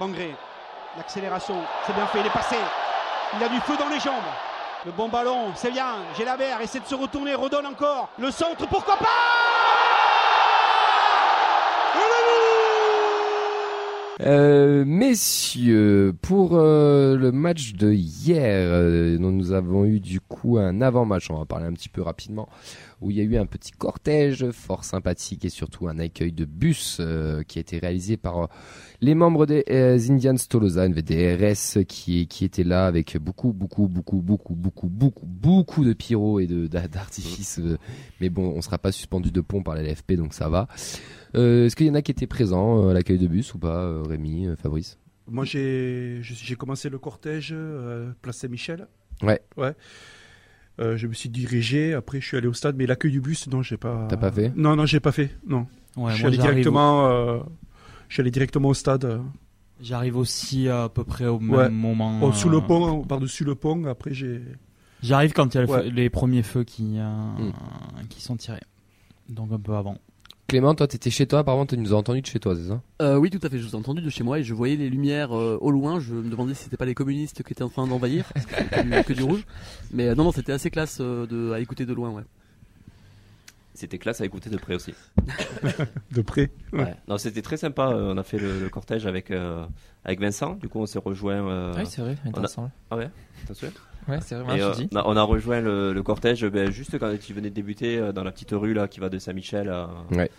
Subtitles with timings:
[0.00, 0.34] Bangré,
[0.96, 1.56] l'accélération,
[1.86, 2.56] c'est bien fait, il est passé.
[3.36, 4.14] Il a du feu dans les jambes.
[4.86, 5.96] Le bon ballon, c'est bien.
[6.16, 8.08] Gélabert essaie de se retourner, redonne encore.
[8.18, 9.06] Le centre, pourquoi pas?
[14.22, 20.80] Euh, messieurs, pour euh, le match de hier, euh, nous avons eu du coup un
[20.80, 22.48] avant-match, on va parler un petit peu rapidement,
[23.00, 26.44] où il y a eu un petit cortège fort sympathique et surtout un accueil de
[26.44, 28.46] bus euh, qui a été réalisé par euh,
[29.00, 34.20] les membres des euh, Indians Tolosa, NVDRS, qui, qui étaient là avec beaucoup, beaucoup, beaucoup,
[34.20, 37.58] beaucoup, beaucoup, beaucoup, beaucoup de pyro et d'artifices.
[37.60, 37.78] euh,
[38.20, 40.68] mais bon, on sera pas suspendu de pont par la LFP, donc ça va.
[41.32, 44.48] Est-ce qu'il y en a qui étaient présents à l'accueil de bus ou pas, Rémi,
[44.60, 44.98] Fabrice?
[45.28, 46.20] Moi, j'ai
[46.58, 47.54] commencé le cortège
[48.20, 48.88] place Saint-Michel.
[49.22, 49.40] Ouais.
[49.56, 49.74] Ouais.
[50.78, 53.46] Euh, je me suis dirigé, après je suis allé au stade, mais l'accueil du bus,
[53.48, 54.06] non, j'ai pas.
[54.08, 54.52] T'as pas fait?
[54.56, 55.30] Non, non, j'ai pas fait.
[55.46, 55.66] Non.
[55.96, 57.06] Ouais, je suis moi, allé j'arrive- directement.
[57.08, 57.38] euh,
[58.08, 59.04] je suis allé directement au stade.
[59.04, 59.18] euh,
[59.82, 61.68] J'arrive aussi à peu près au même Ouais.
[61.70, 62.20] moment.
[62.22, 63.84] oh, sous le euh, pont, par-dessus le pont.
[63.86, 64.42] Après, j'ai.
[65.02, 65.82] J'arrive quand il y a le Ouais.
[65.84, 67.08] feu- les premiers feux qui, euh,
[67.38, 67.52] Hmm.
[68.10, 68.60] qui sont tirés.
[69.30, 69.96] Donc un peu avant.
[70.50, 72.82] Clément, toi, t'étais chez toi, apparemment, tu nous as entendu de chez toi, c'est ça
[73.02, 73.58] Euh, oui, tout à fait.
[73.60, 76.00] Je vous ai entendu de chez moi et je voyais les lumières euh, au loin.
[76.00, 78.54] Je me demandais si c'était pas les communistes qui étaient en train d'envahir, parce que
[78.56, 79.44] c'était du- que du rouge.
[79.92, 82.24] Mais euh, non, non, c'était assez classe euh, de, à écouter de loin, ouais.
[83.74, 84.92] C'était classe à écouter de près aussi.
[86.12, 86.50] De près.
[86.72, 86.94] Ouais.
[87.08, 87.90] Non, c'était très sympa.
[87.92, 89.64] euh, On a fait le, le cortège avec, euh,
[90.04, 90.54] avec Vincent.
[90.56, 91.48] Du coup, on s'est rejoint.
[91.48, 92.70] euh, Oui, c'est vrai, intéressant.
[92.90, 93.08] Ah ouais
[93.46, 93.68] T'as sûr
[94.08, 96.70] Ouais, c'est vrai, Et, je euh, on, a, on a rejoint le, le cortège ben,
[96.70, 99.18] juste quand il venait de débuter euh, dans la petite rue là qui va de
[99.18, 99.88] Saint-Michel à.
[100.12, 100.30] Ouais.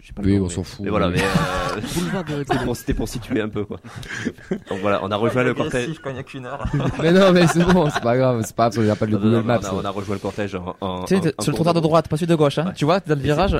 [0.00, 0.84] Je sais pas Oui, nom, on s'en fout.
[0.84, 3.78] Mais voilà, mais euh, de c'était pour, c'était pour situer un peu quoi.
[4.70, 5.94] Donc voilà, on a rejoint le cortège.
[5.94, 6.64] je connais qu'une heure.
[7.02, 9.18] mais non, mais c'est bon, c'est pas grave, c'est pas grave, on n'a pas non,
[9.18, 9.60] Google Maps.
[9.64, 10.74] on, a, on a rejoint le cortège en.
[10.80, 12.66] en Tu sais, en- sur le trottoir de droite, pas celui de gauche, hein.
[12.68, 12.72] Ouais.
[12.74, 13.56] Tu vois, dans le Et virage.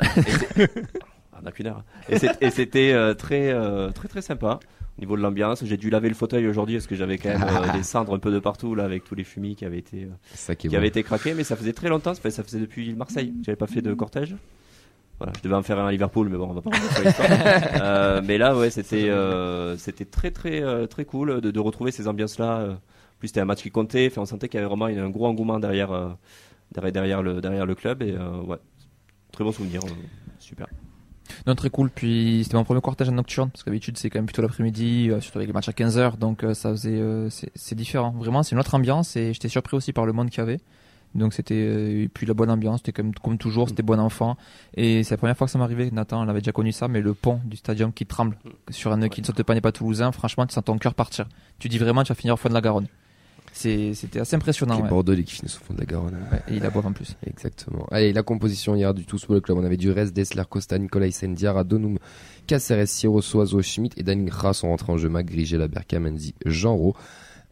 [0.56, 0.72] c'est-
[1.42, 1.83] On a qu'une heure.
[2.09, 4.61] Et c'est- et c'était euh, très, euh, très, très sympa.
[5.01, 7.43] Au niveau de l'ambiance, j'ai dû laver le fauteuil aujourd'hui parce que j'avais quand même
[7.43, 10.05] euh, des cendres un peu de partout là avec tous les fumis qui avaient été,
[10.05, 11.33] euh, ça qui avaient été craqués.
[11.33, 13.33] Mais ça faisait très longtemps, ça faisait, ça faisait depuis Marseille.
[13.43, 14.37] J'avais pas fait de cortège.
[15.16, 16.71] Voilà, je devais en faire un à Liverpool, mais bon, on va pas.
[17.83, 22.06] Euh, mais là, ouais, c'était, euh, c'était très, très, très cool de, de retrouver ces
[22.06, 22.59] ambiances-là.
[22.59, 22.72] euh.
[22.72, 24.09] En plus, c'était un match qui comptait.
[24.10, 26.19] Enfin, on sentait qu'il y avait vraiment un gros engouement derrière,
[26.72, 28.03] derrière, derrière le, derrière le club.
[28.03, 28.59] Et ouais,
[29.33, 29.81] très bon souvenir.
[30.39, 30.66] super.
[31.46, 31.91] Non, très cool.
[31.91, 35.20] Puis c'était mon premier cortège en nocturne, parce qu'habitude c'est quand même plutôt l'après-midi, euh,
[35.20, 38.12] surtout avec les matchs à 15h, donc euh, ça faisait, euh, c'est différent.
[38.12, 40.60] Vraiment, c'est une autre ambiance et j'étais surpris aussi par le monde qu'il y avait.
[41.14, 44.36] Donc c'était, et puis la bonne ambiance, c'était comme, comme toujours, c'était bon enfant.
[44.74, 45.91] Et c'est la première fois que ça m'arrivait.
[45.91, 48.36] Nathan, on avait déjà connu ça, mais le pont du stadium qui tremble
[48.68, 50.94] sur un nœud qui ne saute pas n'est pas toulousain, franchement, tu sens ton cœur
[50.94, 51.26] partir.
[51.58, 52.86] Tu dis vraiment, tu vas finir au fond de la Garonne.
[53.53, 54.77] C'était assez impressionnant.
[54.77, 54.88] Les ouais.
[54.88, 56.15] Bordelais qui finissent au fond de la Garonne.
[56.33, 57.16] Ouais, et il la boivent en plus.
[57.27, 57.87] Exactement.
[57.91, 59.59] Allez, la composition hier du Tous le Club.
[59.59, 61.99] On avait du reste Dessler, Costa, Nicolas Sendiara, Donum,
[62.47, 65.09] Caceres, Siro, Soazo, Schmidt et Dani Gras sont rentrés en jeu.
[65.10, 66.94] Grigé, Laberca, Menzi, Jean Rau.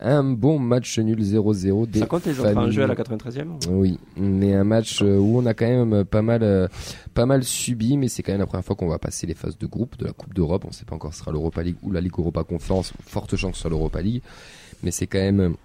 [0.01, 2.73] Un bon match nul 0-0 des Ça compte les entrées en familles.
[2.73, 6.05] jeu à la 93e ou- Oui, mais un match euh, où on a quand même
[6.05, 6.69] pas mal, euh,
[7.15, 9.59] pas mal subi, mais c'est quand même la première fois qu'on va passer les phases
[9.59, 10.65] de groupe de la Coupe d'Europe.
[10.69, 12.93] On sait pas encore si ce sera l'Europa League ou la Ligue Europa Conférence.
[13.03, 14.23] Forte chance que ce soit l'Europa League,
[14.85, 15.57] mais c'est quand même,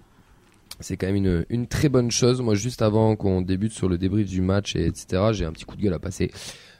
[0.80, 2.40] c'est quand même une, une très bonne chose.
[2.42, 5.64] Moi, juste avant qu'on débute sur le débrief du match et etc., j'ai un petit
[5.64, 6.30] coup de gueule à passer.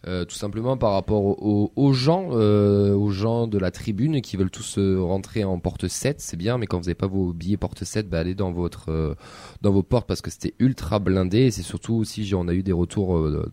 [0.06, 4.36] Euh, tout simplement par rapport aux, aux gens, euh, aux gens de la tribune qui
[4.36, 7.32] veulent tous euh, rentrer en porte 7, c'est bien, mais quand vous n'avez pas vos
[7.32, 9.14] billets porte 7, bah allez dans votre euh,
[9.62, 12.62] dans vos portes parce que c'était ultra blindé et c'est surtout aussi on a eu
[12.62, 13.50] des retours euh,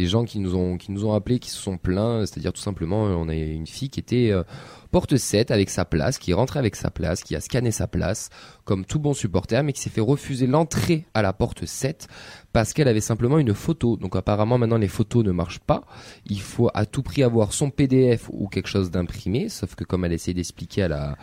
[0.00, 2.24] des gens qui nous ont qui nous ont appelés qui se sont plaints.
[2.24, 4.42] C'est-à-dire tout simplement euh, on a une fille qui était euh,
[4.90, 7.86] porte 7 avec sa place qui est rentrée avec sa place qui a scanné sa
[7.86, 8.30] place
[8.64, 12.08] comme tout bon supporter mais qui s'est fait refuser l'entrée à la porte 7
[12.54, 13.98] parce qu'elle avait simplement une photo.
[13.98, 15.84] Donc apparemment maintenant les photos ne marchent pas.
[16.24, 19.50] Il faut à tout prix avoir son PDF ou quelque chose d'imprimé.
[19.50, 21.18] Sauf que comme elle essaie d'expliquer à la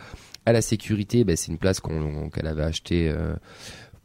[0.46, 3.34] à la sécurité ben, c'est une place qu'elle avait achetée euh,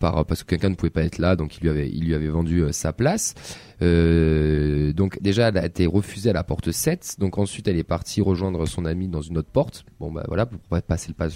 [0.03, 2.73] par, parce que quelqu'un ne pouvait pas être là, donc il lui avait, vendu euh,
[2.73, 3.35] sa place.
[3.81, 7.15] Euh, donc déjà, elle a été refusée à la porte 7.
[7.19, 9.85] Donc ensuite, elle est partie rejoindre son ami dans une autre porte.
[10.01, 11.29] Bon bah voilà, pour pas passer le pas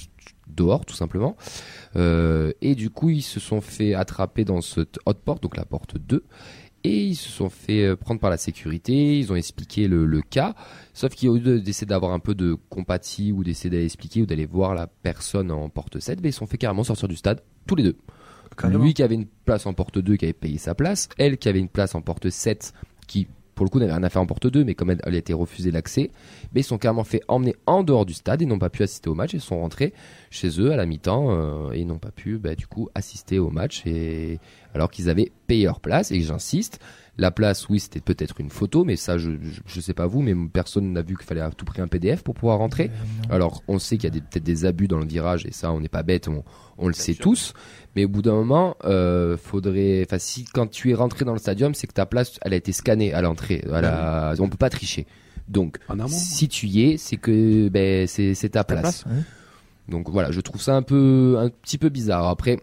[0.48, 1.38] dehors, tout simplement.
[1.96, 5.64] Euh, et du coup, ils se sont fait attraper dans cette autre porte, donc la
[5.64, 6.26] porte 2.
[6.84, 10.56] Et ils se sont fait prendre par la sécurité, ils ont expliqué le, cas,
[10.94, 14.46] sauf qu'au lieu d'essayer d'avoir un peu de compatie ou d'essayer d'aller expliquer ou d'aller
[14.46, 17.42] voir la personne en porte 7, ben, ils se sont fait carrément sortir du stade,
[17.66, 17.98] tous les deux.
[18.64, 21.50] Lui qui avait une place en porte 2 qui avait payé sa place, elle qui
[21.50, 22.74] avait une place en porte 7
[23.08, 23.28] qui
[23.58, 25.34] pour le coup n'avait rien à faire en porte 2 mais comme elle, a été
[25.34, 26.12] refusée l'accès,
[26.54, 28.42] mais ils sont carrément fait emmener en dehors du stade.
[28.42, 29.34] Et n'ont pas pu assister au match.
[29.34, 29.94] Et sont rentrés
[30.30, 33.50] chez eux à la mi-temps euh, et n'ont pas pu bah, du coup assister au
[33.50, 33.86] match.
[33.86, 34.40] Et
[34.74, 36.80] alors qu'ils avaient payer leur place et j'insiste.
[37.20, 40.22] La place, oui, c'était peut-être une photo, mais ça, je, je, je sais pas vous,
[40.22, 42.92] mais personne n'a vu qu'il fallait à tout prix un PDF pour pouvoir rentrer.
[43.32, 45.80] Alors, on sait qu'il y a peut-être des abus dans le virage, et ça, on
[45.80, 46.44] n'est pas bête, on,
[46.78, 47.24] on le sait sûr.
[47.24, 47.54] tous.
[47.96, 51.40] Mais au bout d'un moment, euh, faudrait, enfin, si quand tu es rentré dans le
[51.40, 53.66] stadium, c'est que ta place, elle a été scannée à l'entrée.
[53.74, 55.08] À la- On peut pas tricher.
[55.48, 56.08] Donc, amont.
[56.08, 58.82] si tu y es, c'est que ben, c'est ta, Ta place.
[59.04, 59.24] place, ouais.
[59.90, 62.28] Donc voilà, je trouve ça un peu, un petit peu bizarre.
[62.28, 62.60] Après,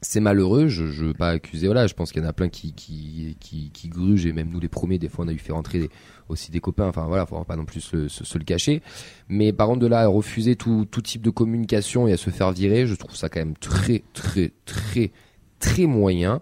[0.00, 0.68] c'est malheureux.
[0.68, 1.66] Je, je veux pas accuser.
[1.66, 4.50] Voilà, je pense qu'il y en a plein qui, qui, qui, qui grugent et même
[4.50, 5.90] nous les premiers, des fois, on a eu fait rentrer des-
[6.28, 6.86] aussi des copains.
[6.88, 8.82] Enfin voilà, faut pas non plus se, se, se le cacher.
[9.28, 12.30] Mais par contre, de là à refuser tout, tout type de communication et à se
[12.30, 15.10] faire virer, je trouve ça quand même très, très, très,
[15.58, 16.40] très moyen.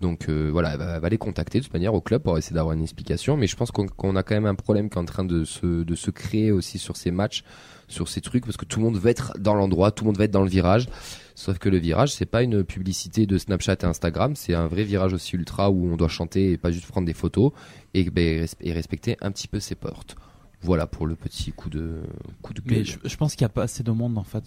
[0.00, 2.54] Donc euh, voilà, elle va, va les contacter de toute manière au club pour essayer
[2.54, 3.36] d'avoir une explication.
[3.36, 5.44] Mais je pense qu'on qu'on a quand même un problème qui est en train de
[5.44, 7.44] se, de se créer aussi sur ces matchs,
[7.88, 10.18] sur ces trucs, parce que tout le monde veut être dans l'endroit, tout le monde
[10.18, 10.88] veut être dans le virage.
[11.34, 14.84] Sauf que le virage, c'est pas une publicité de Snapchat et Instagram, c'est un vrai
[14.84, 17.52] virage aussi ultra où on doit chanter et pas juste prendre des photos
[17.94, 20.16] et, ben, et respecter un petit peu ses portes.
[20.62, 22.02] Voilà pour le petit coup de
[22.40, 22.78] coup de gueule.
[22.78, 24.44] Mais je, je pense qu'il n'y a pas assez de monde en fait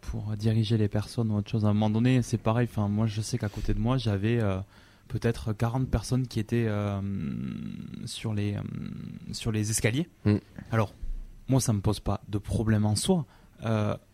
[0.00, 1.66] pour diriger les personnes ou autre chose.
[1.66, 2.66] À un moment donné, c'est pareil.
[2.70, 4.58] Enfin, moi, je sais qu'à côté de moi, j'avais euh,
[5.08, 7.02] peut-être 40 personnes qui étaient euh,
[8.06, 8.60] sur les euh,
[9.32, 10.08] sur les escaliers.
[10.24, 10.36] Mm.
[10.70, 10.94] Alors,
[11.48, 13.26] moi, ça me pose pas de problème en soi.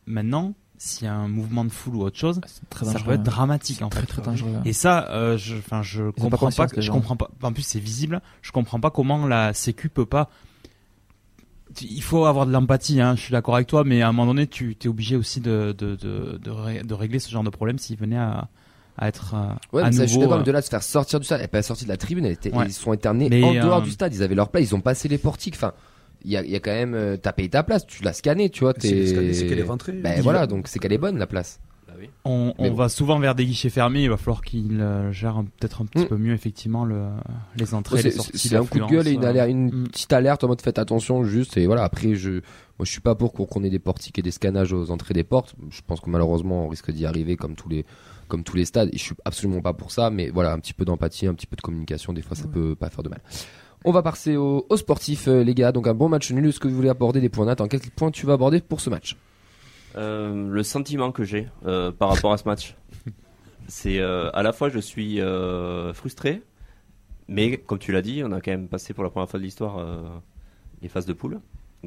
[0.06, 2.40] Maintenant, s'il y a un mouvement de foule ou autre chose,
[2.70, 4.06] très ça peut être dramatique en Très fait.
[4.06, 4.52] très dangereux.
[4.64, 6.66] Et ça, euh, je, enfin, je comprends pas.
[6.74, 6.92] je gens.
[6.94, 7.28] comprends pas.
[7.42, 8.20] En plus, c'est visible.
[8.42, 10.30] Je comprends pas comment la Sécu peut pas.
[11.82, 13.00] Il faut avoir de l'empathie.
[13.00, 15.40] Hein, je suis d'accord avec toi, mais à un moment donné, tu es obligé aussi
[15.40, 18.48] de de, de, de, ré- de régler ce genre de problème s'il venait à,
[18.96, 20.28] à être euh, Ouais, à mais ça, je suis nouveau.
[20.30, 21.90] d'accord, euh, de là de se faire sortir du stade, elle n'est pas sortie de
[21.90, 22.66] la tribune, elle était, Ouais.
[22.66, 24.80] ils sont internés Mais, en dehors euh, du stade, ils avaient leur place, ils ont
[24.80, 25.54] passé les portiques.
[25.56, 25.72] Enfin,
[26.24, 28.12] il y a, il y a quand même, euh, t'as payé ta place, tu l'as
[28.12, 28.72] scanné, tu vois.
[28.78, 29.92] C'est t'es- c'est- c'est qu'elle est rentrée.
[29.92, 31.60] Ben Il- voilà, donc c'est qu'elle est bonne la place.
[31.86, 31.94] Bah
[32.24, 32.74] on, Mais on bon.
[32.76, 34.02] va souvent vers des guichets fermés.
[34.04, 36.08] Il va falloir qu'ils euh, gèrent peut-être un petit Mm.
[36.08, 37.06] peu mieux effectivement le,
[37.56, 38.38] les entrées, Ouais, les c'est- sorties.
[38.48, 39.88] C'est un coup de gueule et une, alerte- une Mm.
[39.88, 41.84] petite alerte en mode faites attention juste et voilà.
[41.84, 44.90] Après, je, moi, je suis pas pour qu'on ait des portiques et des scannages aux
[44.90, 45.54] entrées des portes.
[45.70, 47.84] Je pense que malheureusement, on risque d'y arriver comme tous les,
[48.28, 48.90] comme tous les stades.
[48.92, 51.46] Et je suis absolument pas pour ça, mais voilà, un petit peu d'empathie, un petit
[51.46, 53.20] peu de communication, des fois, ça peut pas faire de mal.
[53.84, 55.72] On va passer aux au sportifs, euh, les gars.
[55.72, 56.46] Donc un bon match nul.
[56.46, 58.90] Est-ce que vous voulez aborder des points Nathan, quels points tu vas aborder pour ce
[58.90, 59.16] match?
[59.96, 62.76] Euh, le sentiment que j'ai euh, par rapport à ce match,
[63.68, 65.20] c'est à la fois je suis
[65.94, 66.42] frustré,
[67.28, 69.44] mais comme tu l'as dit, on a quand même passé pour la première fois de
[69.44, 69.84] l'histoire
[70.82, 71.40] les phases de poule.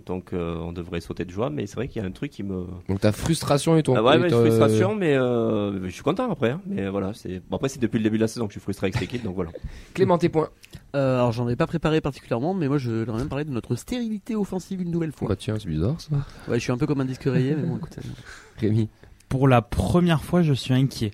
[0.08, 2.32] Donc euh, on devrait sauter de joie, mais c'est vrai qu'il y a un truc
[2.32, 2.66] qui me.
[2.88, 3.94] Donc ta frustration et ton.
[3.96, 6.52] Ah ouais, ton- frustration, mais euh, je suis content après.
[6.52, 6.62] hein.
[6.66, 8.64] mais voilà, c'est bon, après c'est depuis le début de la saison que je suis
[8.64, 9.52] frustré avec cette équipe, donc voilà.
[9.94, 10.48] Clément, tes points.
[10.96, 13.76] Euh, alors j'en ai pas préparé particulièrement, mais moi je voudrais même parler de notre
[13.76, 15.28] stérilité offensive une nouvelle fois.
[15.28, 16.16] Bah tiens, c'est bizarre ça.
[16.48, 18.00] Ouais, je suis un peu comme un disque rayé, mais bon, écoutez.
[18.60, 18.88] Rémi.
[19.28, 21.12] Pour la première fois, je suis inquiet.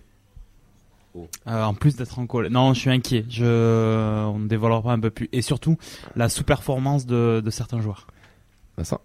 [1.15, 1.27] Oh.
[1.47, 2.51] Euh, en plus d'être en colère.
[2.51, 3.25] Non, je suis inquiet.
[3.27, 3.43] Je...
[4.27, 5.29] On ne développera un peu plus.
[5.31, 5.77] Et surtout,
[6.15, 8.05] la sous-performance de, de certains joueurs.
[8.77, 9.01] Vincent.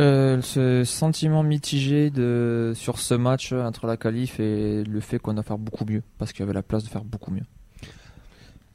[0.00, 5.34] Euh, ce sentiment mitigé de sur ce match entre la qualif et le fait qu'on
[5.34, 7.44] doit faire beaucoup mieux parce qu'il y avait la place de faire beaucoup mieux.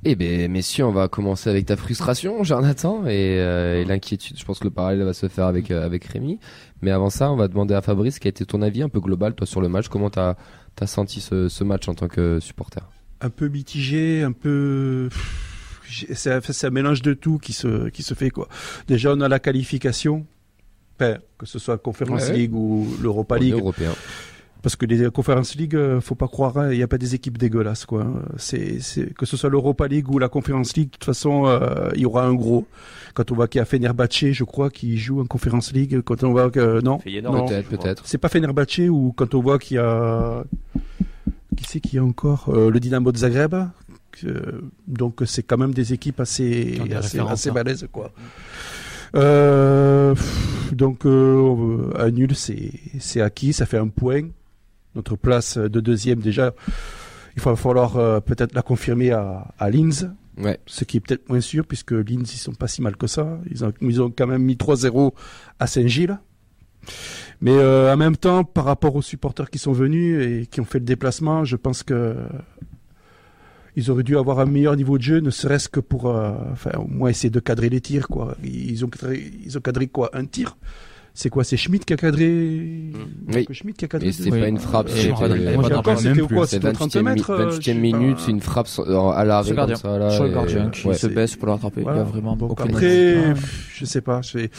[0.05, 4.37] Eh ben, messieurs, on va commencer avec ta frustration, Jonathan, et, euh, et l'inquiétude.
[4.37, 6.39] Je pense que le parallèle va se faire avec euh, avec Rémi.
[6.83, 8.99] Mais avant ça, on va demander à Fabrice quel a été ton avis un peu
[8.99, 9.87] global, toi, sur le match?
[9.87, 10.35] Comment t'as
[10.79, 12.83] as senti ce, ce match en tant que supporter?
[13.21, 15.09] Un peu mitigé, un peu.
[16.13, 18.47] C'est un, mélange de tout qui se, qui se fait quoi.
[18.87, 20.25] Déjà, on a la qualification,
[20.99, 22.33] enfin, que ce soit Conference Ouais.
[22.37, 23.53] League ou l'Europa League.
[23.53, 23.93] européen.
[24.63, 27.13] Parce que les Conference League, euh, faut pas croire, hein, il n'y a pas des
[27.13, 28.01] équipes dégueulasses quoi.
[28.01, 28.21] hein.
[28.37, 28.79] C'est,
[29.17, 32.05] que ce soit l'Europa League ou la Conference League, de toute façon, euh, il y
[32.05, 32.65] aura un gros.
[33.13, 36.23] Quand on voit qu'il y a Fenerbahce, je crois, qui joue en Conference League, quand
[36.23, 37.45] on voit que non, Feyenoord, Non.
[37.47, 38.03] Peut-être, peut-être.
[38.05, 40.43] c'est pas Fenerbahce ou quand on voit qu'il y a
[41.55, 43.55] qui c'est qu'il y a encore Euh, le Dynamo de Zagreb.
[44.25, 47.53] Euh, donc c'est quand même des équipes assez assez, assez hein.
[47.53, 48.11] balèzes quoi.
[49.15, 50.15] Euh,
[50.71, 54.23] donc euh, un nul c'est c'est acquis, ça fait un point.
[54.95, 56.53] Notre place de deuxième déjà,
[57.35, 60.59] il va falloir euh, peut-être la confirmer à, à Linz, Ouais.
[60.67, 63.39] ce qui est peut-être moins sûr puisque Linz ils sont pas si mal que ça.
[63.49, 65.13] Ils ont ils ont quand même mis 3-0
[65.59, 66.17] à Saint-Gilles.
[67.41, 70.65] Mais euh, en même temps, par rapport aux supporters qui sont venus et qui ont
[70.65, 72.15] fait le déplacement, je pense que
[73.77, 76.71] ils auraient dû avoir un meilleur niveau de jeu, ne serait-ce que pour, euh, enfin,
[76.79, 78.35] au moins essayer de cadrer les tirs, quoi.
[78.43, 80.57] Ils ont cadré, ils ont cadré quoi, un tir?
[81.13, 82.91] C'est quoi, c'est Schmidt qui a cadré?
[83.33, 83.45] Oui.
[83.47, 84.09] Que Schmidt qui a cadré.
[84.09, 84.39] Et c'est Oui.
[84.39, 87.29] pas une frappe, c'était- quoi, C'est c'était au 28 30 mètres.
[87.31, 90.09] euh, 28 je sais minutes, une frappe euh, à l'arrêt comme ça là.
[90.11, 90.93] Sur le gardien qui ouais.
[90.93, 91.47] se baisse pour.
[91.55, 91.71] Voilà.
[91.75, 93.33] Il y a vraiment Donc aucune après,
[93.75, 94.49] je sais pas, T'es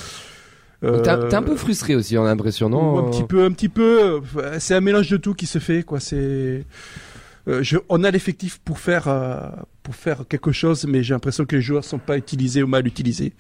[0.86, 3.06] euh, t'es un peu frustré aussi, on a l'impression, non?
[3.06, 4.20] Un petit peu, un petit peu.
[4.36, 5.98] euh, C'est un mélange de tout qui se fait, quoi.
[6.00, 6.64] C'est.
[7.48, 9.48] Euh, on a l'effectif pour faire euh,
[9.82, 12.86] pour faire quelque chose, mais j'ai l'impression que les joueurs sont pas utilisés ou mal
[12.86, 13.32] utilisés.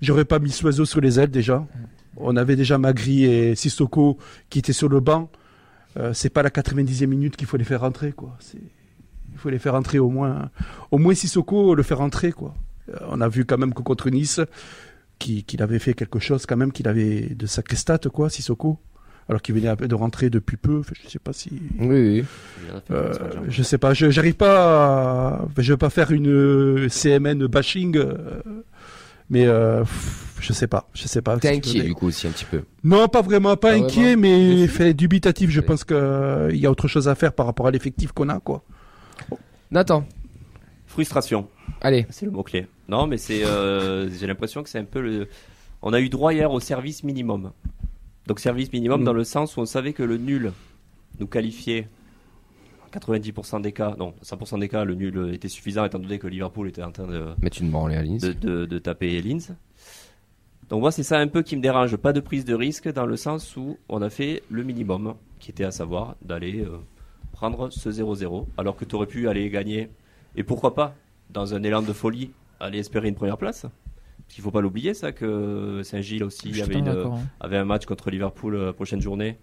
[0.00, 1.66] J'aurais pas mis Soiseau sur les ailes déjà.
[2.16, 5.30] On avait déjà Magri et Sissoko qui étaient sur le banc.
[5.96, 8.36] Euh, c'est pas la 90e minute qu'il faut les faire rentrer quoi.
[8.54, 10.50] Il faut les faire rentrer au moins
[10.90, 12.54] au moins Sissoko le faire rentrer quoi.
[12.90, 14.40] Euh, on a vu quand même que contre Nice
[15.18, 18.78] qu'il avait fait quelque chose quand même qu'il avait de sacrées stats quoi Sissoko
[19.28, 20.78] alors qu'il venait de rentrer depuis peu.
[20.80, 22.24] Enfin, je sais pas si Oui, oui.
[22.90, 23.12] euh,
[23.48, 25.48] je sais pas, je j'arrive pas, à...
[25.58, 28.14] je vais pas faire une euh, CMN bashing, euh,
[29.30, 29.84] mais euh,
[30.40, 31.36] je sais pas, je sais pas.
[31.38, 32.62] T'es si inquiet du coup aussi un petit peu.
[32.84, 35.50] Non, pas vraiment, pas Pas inquiet, vraiment mais fait dubitatif.
[35.50, 35.66] Je Oui.
[35.66, 38.28] pense que euh, il y a autre chose à faire par rapport à l'effectif qu'on
[38.30, 38.62] a, quoi.
[39.70, 40.06] Nathan,
[40.86, 41.48] Frustration.
[41.82, 42.06] allez.
[42.10, 42.66] C'est le mot-clé.
[42.88, 45.28] Non, mais c'est, euh, j'ai l'impression que c'est un peu le.
[45.82, 47.50] On a eu droit hier au service minimum.
[48.28, 49.04] Donc, service minimum Mm.
[49.04, 50.52] dans le sens où on savait que le nul
[51.18, 51.88] nous qualifiait.
[52.86, 56.26] en 90% des cas, non, 100% des cas, le nul était suffisant étant donné que
[56.26, 58.22] Liverpool était en train de, Mettre une branlée à Linz.
[58.22, 59.54] de, de- de taper Linz.
[60.70, 63.04] Donc moi c'est ça un peu qui me dérange, pas de prise de risque dans
[63.06, 66.78] le sens où on a fait le minimum, qui était à savoir d'aller euh,
[67.32, 69.90] prendre ce 0-0, alors que tu aurais pu aller gagner,
[70.36, 70.94] et pourquoi pas,
[71.30, 72.30] dans un élan de folie,
[72.60, 73.66] aller espérer une première place.
[74.28, 77.14] Parce qu'il faut pas l'oublier ça, que Saint-Gilles aussi avait, une, hein.
[77.40, 79.38] avait un match contre Liverpool euh, la prochaine journée,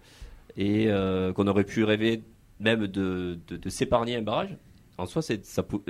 [0.56, 2.22] et euh, qu'on aurait pu rêver
[2.60, 4.56] même de, de, de s'épargner un barrage.
[4.96, 5.34] En soi, ça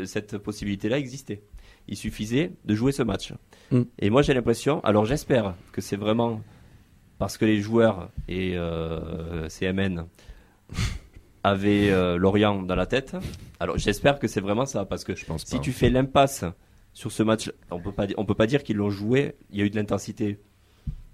[0.05, 1.43] cette possibilité-là existait.
[1.89, 3.35] Il suffisait de jouer ce match.
[3.71, 3.83] Mm.
[3.99, 6.41] Et moi, j'ai l'impression, alors j'espère que c'est vraiment
[7.19, 10.07] parce que les joueurs et euh, CMN
[11.45, 13.17] avaient euh, Lorient dans la tête.
[13.61, 15.63] Alors j'espère que c'est vraiment ça, parce que Je pense si pas.
[15.63, 16.45] tu fais l'impasse
[16.97, 19.35] sur ce match, on peut pas, on peut pas dire qu'ils l'ont joué.
[19.51, 20.39] Il y a eu de l'intensité.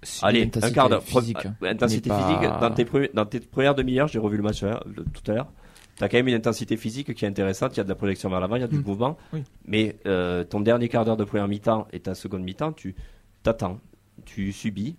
[0.01, 1.03] Si, Allez, un quart d'heure.
[1.03, 1.37] physique.
[1.59, 2.59] Pro- Intensité mais pas- physique.
[2.61, 5.35] Dans tes, premi- dans tes premières demi-heures, j'ai revu le match euh, le- tout à
[5.35, 5.51] l'heure.
[5.97, 7.75] T'as quand même une intensité physique qui est intéressante.
[7.75, 8.83] Il y a de la projection vers l'avant, il y a du Mm.
[8.85, 9.17] mouvement.
[9.33, 9.43] Oui.
[9.65, 12.95] Mais euh, ton dernier quart d'heure de première mi-temps et ta seconde mi-temps, tu
[13.43, 13.79] t'attends,
[14.25, 14.95] tu subis.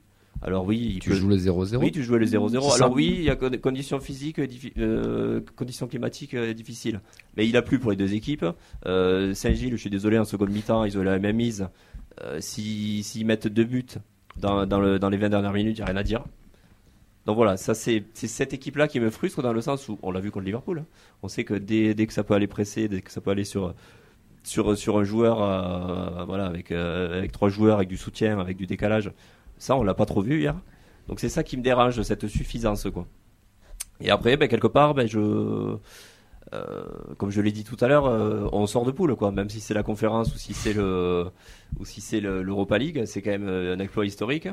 [0.47, 2.61] Alors oui, il Tu peut- joues le 0-0 oui, tu jouais le 0-0.
[2.71, 4.47] C'est Alors oui, il y a con- conditions physiques, euh,
[4.79, 7.01] euh, conditions climatiques euh, difficiles.
[7.37, 8.45] Mais il a plu pour les deux équipes.
[8.87, 11.67] Euh, Saint-Gilles, je suis désolé, en seconde mi-temps, ils ont la même mise.
[12.41, 13.87] Si- S'ils mettent deux buts
[14.37, 16.25] dans, dans, le, dans les 20 dernières minutes, il n'y a rien à dire.
[17.27, 20.11] Donc voilà, ça c'est c'est cette équipe-là qui me frustre dans le sens où on
[20.11, 20.81] l'a vu contre Liverpool.
[20.81, 20.87] hein.
[21.23, 23.45] On sait que dès, dès que ça peut aller presser, dès que ça peut aller
[23.45, 23.75] sur
[24.43, 28.59] sur, sur un joueur, euh, voilà, avec euh, avec trois joueurs, avec du soutien, avec
[28.59, 29.11] du décalage,
[29.59, 30.57] ça on l'a pas trop vu hier.
[31.09, 33.07] Donc c'est ça qui me dérange, cette suffisance quoi.
[34.01, 35.19] Et après, ben, quelque part, ben, je,
[36.53, 36.85] euh,
[37.19, 39.31] comme je l'ai dit tout à l'heure, euh, on sort de poule quoi.
[39.33, 41.27] Même si c'est la conférence ou si c'est le
[41.79, 44.49] ou si c'est le- l'Europa League, c'est quand même euh, un exploit historique.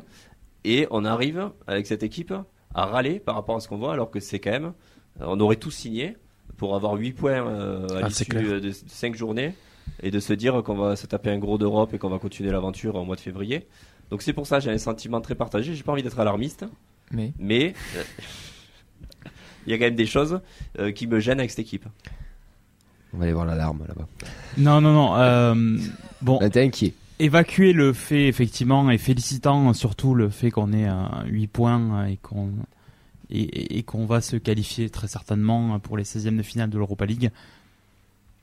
[0.63, 2.33] Et on arrive avec cette équipe
[2.73, 4.73] à râler par rapport à ce qu'on voit, alors que c'est quand même,
[5.19, 6.15] on aurait tous signé
[6.57, 8.25] pour avoir 8 points euh, à Ah, l'issue
[8.61, 9.53] de 5 journées
[10.03, 12.51] et de se dire qu'on va se taper un gros d'Europe et qu'on va continuer
[12.51, 13.67] l'aventure en mois de février.
[14.11, 15.73] Donc c'est pour ça j'ai un sentiment très partagé.
[15.73, 16.65] J'ai pas envie d'être alarmiste,
[17.11, 18.03] Mais mais euh,
[19.65, 20.39] il y a quand même des choses
[20.79, 21.85] euh, qui me gênent avec cette équipe.
[23.13, 24.07] On va aller voir l'alarme là-bas.
[24.57, 25.15] Non, non, non.
[25.17, 25.77] euh,
[26.21, 26.93] bon, t'es inquiet.
[27.19, 30.93] évacuer le fait effectivement et félicitant surtout le fait qu'on ait euh,
[31.25, 32.51] 8 points et qu'on
[33.29, 36.77] et, et- et qu'on va se qualifier très certainement pour les 16e de finale de
[36.77, 37.31] l'Europa League.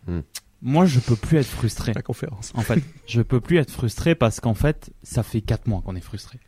[0.07, 0.21] Hmm.
[0.63, 1.93] Moi, je peux plus être frustré.
[1.95, 2.53] La conférence.
[2.55, 5.95] En fait, je peux plus être frustré parce qu'en fait, ça fait 4 mois qu'on
[5.97, 6.41] est frustré.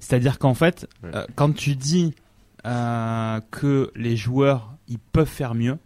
[0.00, 1.10] C'est-à-dire qu'en fait, Ouais.
[1.14, 2.14] euh, quand tu dis
[2.66, 5.78] euh, que les joueurs ils peuvent faire mieux,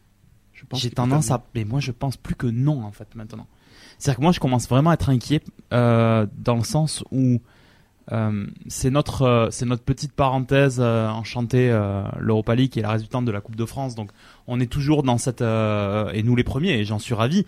[0.53, 1.45] Je pense j'ai tendance à.
[1.55, 3.47] Mais moi, je pense plus que non, en fait, maintenant.
[3.99, 7.41] C'est-à-dire que moi, je commence vraiment à être inquiet euh, dans le sens où
[8.11, 11.71] euh, c'est notre, euh, c'est notre petite parenthèse euh, enchantée,
[12.19, 13.95] l'Europa League, qui est la résultante de la Coupe de France.
[13.95, 14.11] Donc,
[14.47, 15.43] on est toujours dans cette.
[15.43, 17.47] et nous les premiers, et j'en suis ravi.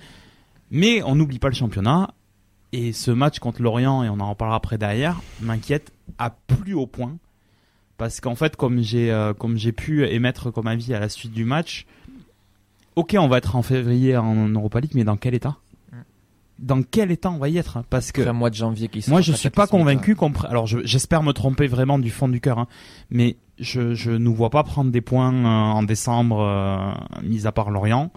[0.71, 2.15] Mais on n'oublie pas le championnat.
[2.73, 6.87] Et ce match contre Lorient, et on en reparlera après derrière, m'inquiète à plus haut
[6.87, 7.17] point.
[7.97, 11.45] Parce qu'en fait, comme j'ai comme j'ai pu émettre comme avis à la suite du
[11.45, 11.87] match,
[12.97, 15.57] ok, on va être en février en Europa League, mais dans quel état?
[16.59, 19.21] Dans quel état on va y être Parce que un mois de janvier qui moi,
[19.21, 20.31] sera je suis pas convaincu qu'on.
[20.31, 22.69] pr- Alors, je- j'espère me tromper vraiment du fond du cœur, hein,
[23.11, 26.93] mais je je nous vois pas prendre des points euh, en décembre, euh,
[27.25, 28.13] mis à part Lorient.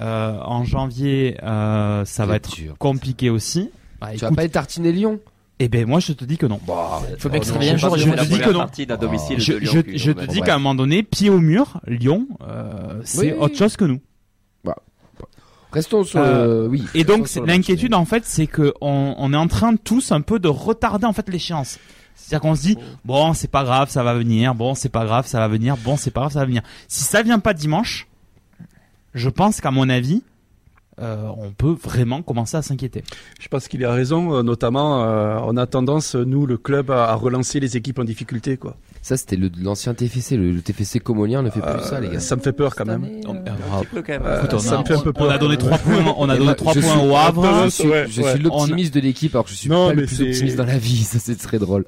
[0.00, 2.74] Euh, en janvier, euh, ça va être dur.
[2.78, 3.70] compliqué aussi.
[4.00, 5.20] Bah, Tu vas écoute, pas être tartiner Lyon
[5.58, 6.60] eh ben moi, je te dis que non.
[6.68, 7.88] Il faut bien que ça un je jour.
[7.96, 8.58] vont la dis que non.
[8.58, 11.30] partie à domicile Je, de Lyon je, je te dis qu'à un moment donné, pied
[11.30, 13.38] au mur, Lyon, euh, c'est Oui.
[13.40, 14.00] autre chose que nous.
[15.76, 16.68] Restons sur Euh, le...
[16.68, 16.84] Oui.
[16.94, 20.38] Et donc l'inquiétude en fait, c'est que on, on est en train tous un peu
[20.38, 21.78] de retarder en fait l'échéance.
[22.14, 25.26] C'est-à-dire qu'on se dit bon c'est pas grave ça va venir, bon c'est pas grave
[25.26, 26.62] ça va venir, bon c'est pas grave ça va venir.
[26.88, 28.06] Si ça vient pas dimanche,
[29.14, 30.22] je pense qu'à mon avis,
[31.00, 33.02] euh, on peut vraiment commencer à s'inquiéter.
[33.40, 37.04] Je pense qu'il a raison, euh, notamment euh, on a tendance, nous, le club, à,
[37.10, 38.56] à relancer les équipes en difficulté.
[38.56, 38.76] quoi.
[39.02, 40.36] Ça, c'était l'ancien TFC.
[40.36, 42.18] Le, le TFC comolien ne fait plus Euh, ça, les gars.
[42.18, 43.06] Ça me fait peur quand même.
[43.26, 43.76] On, a, on-
[45.20, 47.64] on donné trois points, on a donné trois points suis- au Havre.
[47.66, 50.06] Je suis, Ouais, je suis l'optimiste de l'équipe alors que je suis Non, pas le
[50.06, 50.96] plus optimiste dans la vie.
[51.04, 51.84] Ça, c'est très drôle.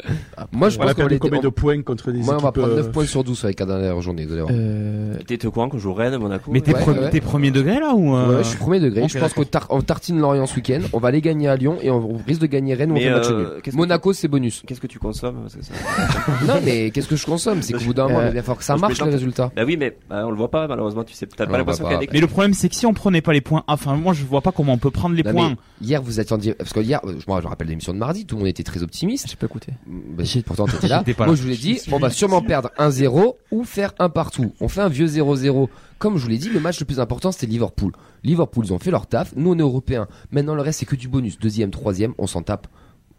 [0.52, 2.48] Moi, je Voilà, pense qu'on était- combien on- de points contre des Moi, on va
[2.50, 4.24] équipes prendre euh, 9 points sur 12 sur les 4 dernières journées.
[4.24, 4.54] vous allez voir.
[4.54, 6.72] Euh, T'es au courant qu'on joue Rennes, Monaco Mais t'es
[7.20, 8.97] premier degré là ou Ouais, je suis premier degré.
[9.06, 10.80] Je pense qu'on tar- on tartine Lorient ce week-end.
[10.92, 13.04] On va aller gagner à Lyon et on risque de gagner Rennes ou on Mais,
[13.04, 13.74] fait match euh, nul.
[13.74, 14.62] Monaco, c'est bonus.
[14.66, 15.72] Qu'est-ce que tu consommes Parce que ça-
[16.46, 17.62] non, mais qu'est-ce que je consomme?
[17.62, 19.12] C'est qu'au bout d'un moment, Euh, il va falloir que ça marche les plaisante.
[19.12, 19.52] résultats.
[19.54, 21.04] Bah oui, mais bah, on le voit pas malheureusement.
[21.04, 22.74] Tu sais, t'as pas on l'impression qu'il y a des Mais le problème c'est que
[22.74, 25.14] si on prenait pas les points, enfin moi je vois pas comment on peut prendre
[25.14, 25.54] les Non, points.
[25.82, 28.48] hier, vous attendiez parce que hier, je me rappelle l'émission de mardi, tout le monde
[28.48, 29.26] était très optimiste.
[29.28, 29.72] J'ai pas écouté.
[29.86, 31.04] Bah, J'ai- pourtant, t'étais là.
[31.18, 34.52] Moi, je vous l'ai dit, on va sûrement perdre 1-0 ou faire un partout.
[34.60, 35.68] On fait un vieux 0-0.
[35.98, 37.92] Comme je vous l'ai dit, le match le plus important, c'était Liverpool.
[38.22, 39.32] Liverpool, ils ont fait leur taf.
[39.36, 40.06] Nous, on est européens.
[40.30, 41.38] Maintenant, le reste, c'est que du bonus.
[41.38, 42.66] Deuxième, troisième, on s'en tape.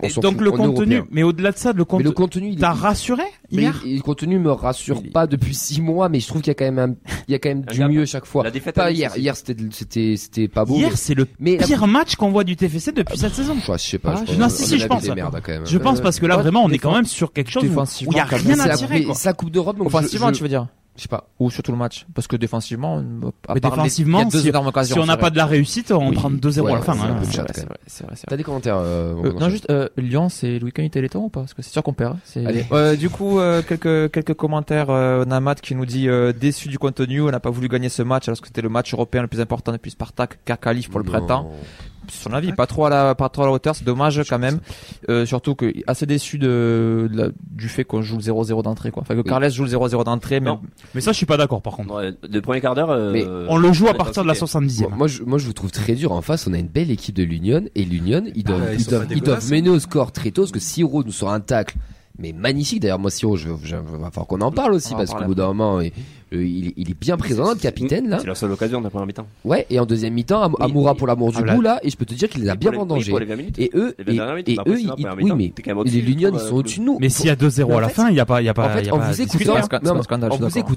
[0.01, 2.57] On Et donc fout, le contenu, mais au-delà de ça, le contenu, le contenu, il
[2.57, 6.27] est- t'as rassuré hier le contenu me rassure Il pas depuis six mois, mais je
[6.27, 6.95] trouve qu'il y a quand même un-
[7.27, 8.45] il y a quand même du mieux chaque fois.
[8.45, 9.17] La défaite à Pas hier.
[9.17, 10.75] Hier, c'était, c'était, c'était pas beau.
[10.75, 13.57] Hier mais- c'est le mais la- pire match qu'on voit du TFC depuis cette saison.
[13.61, 14.11] je sais pas.
[14.15, 15.03] Ah, je je- pense- non, on si, si, je pense.
[15.03, 15.65] des merdes, quand même.
[15.65, 18.15] Je pense parce que là vraiment on est quand même sur quelque chose où il
[18.15, 20.67] y a rien à tirer la Coupe d'Europe, Offensivement, je- tu veux dire
[20.99, 21.29] Je sais pas.
[21.39, 24.25] Ou sur tout le match Parce que défensivement, à Mais part les- défensivement, y a
[24.25, 24.95] deux si- énormes occasions.
[24.95, 26.15] Si on n'a pas de la réussite, on Oui.
[26.15, 26.93] prend 2-0 à la fin.
[26.93, 27.45] c'est hein.
[28.05, 30.89] vrai, T'as des commentaires euh, Euh, on non, juste euh, Lyon, c'est le week-end du
[30.89, 32.17] Téléthon ou pas Parce que c'est sûr qu'on perd.
[32.25, 32.65] c'est- Allez.
[32.73, 34.89] Euh, du coup, euh, quelques quelques commentaires.
[34.89, 37.21] Euh, on a Matt qui nous dit euh, déçu du contenu.
[37.21, 39.39] On n'a pas voulu gagner ce match alors que c'était le match européen le plus
[39.39, 40.57] important depuis Spartak, car
[40.91, 41.49] pour le printemps.
[42.09, 43.75] Son avis, pas trop à la pas trop à la hauteur.
[43.75, 44.59] C'est dommage quand même.
[45.09, 48.91] Euh, surtout que assez déçu de, de la- du fait qu'on joue le 0-0 d'entrée
[48.91, 49.01] quoi.
[49.03, 49.25] Enfin que Oui.
[49.29, 50.59] Carles joue le 0-0 d'entrée, mais Non.
[50.95, 51.93] Mais ça je suis pas d'accord par contre.
[51.95, 52.89] Ouais, Le premier quart d'heure.
[52.91, 54.83] euh, On le joue à partir de la intensité.
[54.83, 54.87] 70e.
[54.89, 56.11] Moi, moi, je, moi, je vous trouve très dur.
[56.11, 58.81] En face, on a une belle équipe de l'Union et l'Union, ils doivent, Ah, ils
[58.81, 61.39] ils, doivent, ils doivent mener au score très tôt parce que Siro nous sort un
[61.39, 61.75] tacle.
[62.21, 64.97] Mais magnifique d'ailleurs moi Siro je, je, je- va falloir qu'on en parle aussi On
[64.97, 65.93] parce qu'au bout d'un moment il,
[66.33, 68.19] euh, il, il est bien présent notre capitaine là.
[68.19, 69.27] C'est la seule occasion de la première mi-temps.
[69.45, 71.79] ouais et en deuxième mi-temps Am- Oui, Amoura pour l'amour du Ah, là- goût là.
[71.83, 73.57] et je peux te dire qu'il les a bien oui, 20 minutes.
[73.59, 75.53] et eux Les 20 et, eux ils- oui mais
[75.85, 76.97] les l'Union ils sont euh, au-dessus de nous.
[76.99, 78.45] Mais s'il y a 2-0 Mais à en la fin, il y a pas il
[78.45, 79.53] y a pas en fait il y a en vous écoutant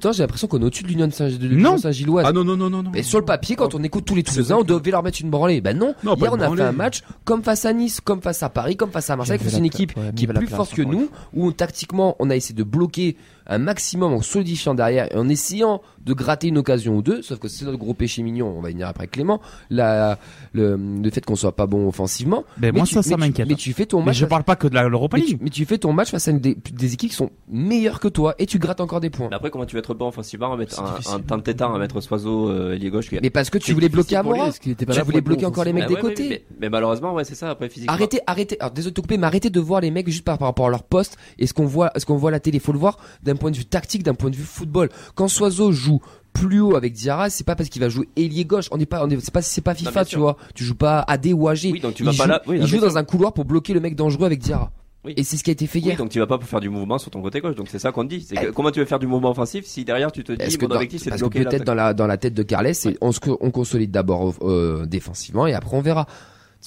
[0.09, 2.25] en j'ai l'impression qu'on est au-dessus de l'Union Saint-Gilloise.
[2.29, 2.83] Ah non, non, non, non.
[2.83, 2.91] non.
[2.93, 5.31] Mais sur le papier, quand on écoute tous les Toulousains, on devait leur mettre une
[5.31, 5.61] branlée.
[5.61, 5.95] Ben non.
[6.05, 8.91] Hier, on a fait un match comme face à Nice, comme face à Paris, comme
[8.91, 12.17] face à Marseille, face à une équipe qui est plus forte que nous, où tactiquement,
[12.19, 16.49] on a essayé de bloquer un maximum en solidifiant derrière et en essayant de gratter
[16.49, 17.23] une occasion ou deux.
[17.23, 18.55] Sauf que c'est notre gros péché mignon.
[18.57, 19.41] On va y venir après Clément.
[19.71, 20.19] La,
[20.53, 22.45] le, le fait qu'on soit pas bon offensivement.
[22.61, 23.49] Mais moi tu- ça ça m'inquiète.
[23.49, 24.17] Mais tu fais ton Mais match.
[24.19, 25.39] je parle pas que de la- l'Europa mais tu, League.
[25.43, 28.09] mais tu fais ton match face à une des, des équipes qui sont meilleures que
[28.09, 29.29] toi et tu grattes encore des points.
[29.31, 31.15] Mais après, comment tu vas être bon offensivement en mettre un, difficile.
[31.15, 34.17] un t'entêtant à mettre Soiseau, euh, ailier gauche qui- Mais parce que tu voulais bloquer
[34.17, 34.45] Amora.
[34.47, 36.45] parce qu'il était pas Tu voulais bloquer encore les mecs des côtés.
[36.61, 37.51] Mais, malheureusement, ouais, c'est ça.
[37.51, 37.93] Après, physiquement.
[37.95, 38.57] Arrêtez, arrêtez.
[38.61, 40.67] Alors désolé de te couper, mais arrêtez de voir les mecs juste par, par rapport
[40.67, 42.59] à leur poste et ce qu'on voit, ce qu'on voit à la télé.
[42.59, 44.89] Faut le voir d'un point de vue tactique, d'un point de vue football.
[45.15, 46.01] Quand Soiseau joue
[46.33, 48.69] plus haut avec Diarra, c'est pas parce qu'il va jouer ailier gauche.
[48.71, 50.37] On n'est pas, on est, c'est pas, c'est pas FIFA, tu vois.
[50.55, 51.61] Tu joues pas AD ou AG.
[51.73, 52.43] Oui, donc tu il vas joue, pas là.
[52.47, 54.73] Oui, il non, joue bien dans un couloir pour bloquer le mec dangereux avec Diarra.
[55.05, 55.15] Oui.
[55.17, 55.97] Et c'est ce qui a été fait Oui, hier.
[55.97, 57.57] donc tu vas pas pour faire du mouvement sur ton côté gauche.
[57.57, 58.21] Donc c'est ça qu'on dit.
[58.23, 58.53] C'est que Eh.
[58.53, 60.77] comment tu veux faire du mouvement offensif si derrière tu te dis que mon dans-
[60.77, 63.51] objectif c'est de parce que bloquer peut-être dans la dans la tête de Carles, on
[63.51, 66.03] consolide d'abord euh, défensivement et après on verra.
[66.05, 66.07] De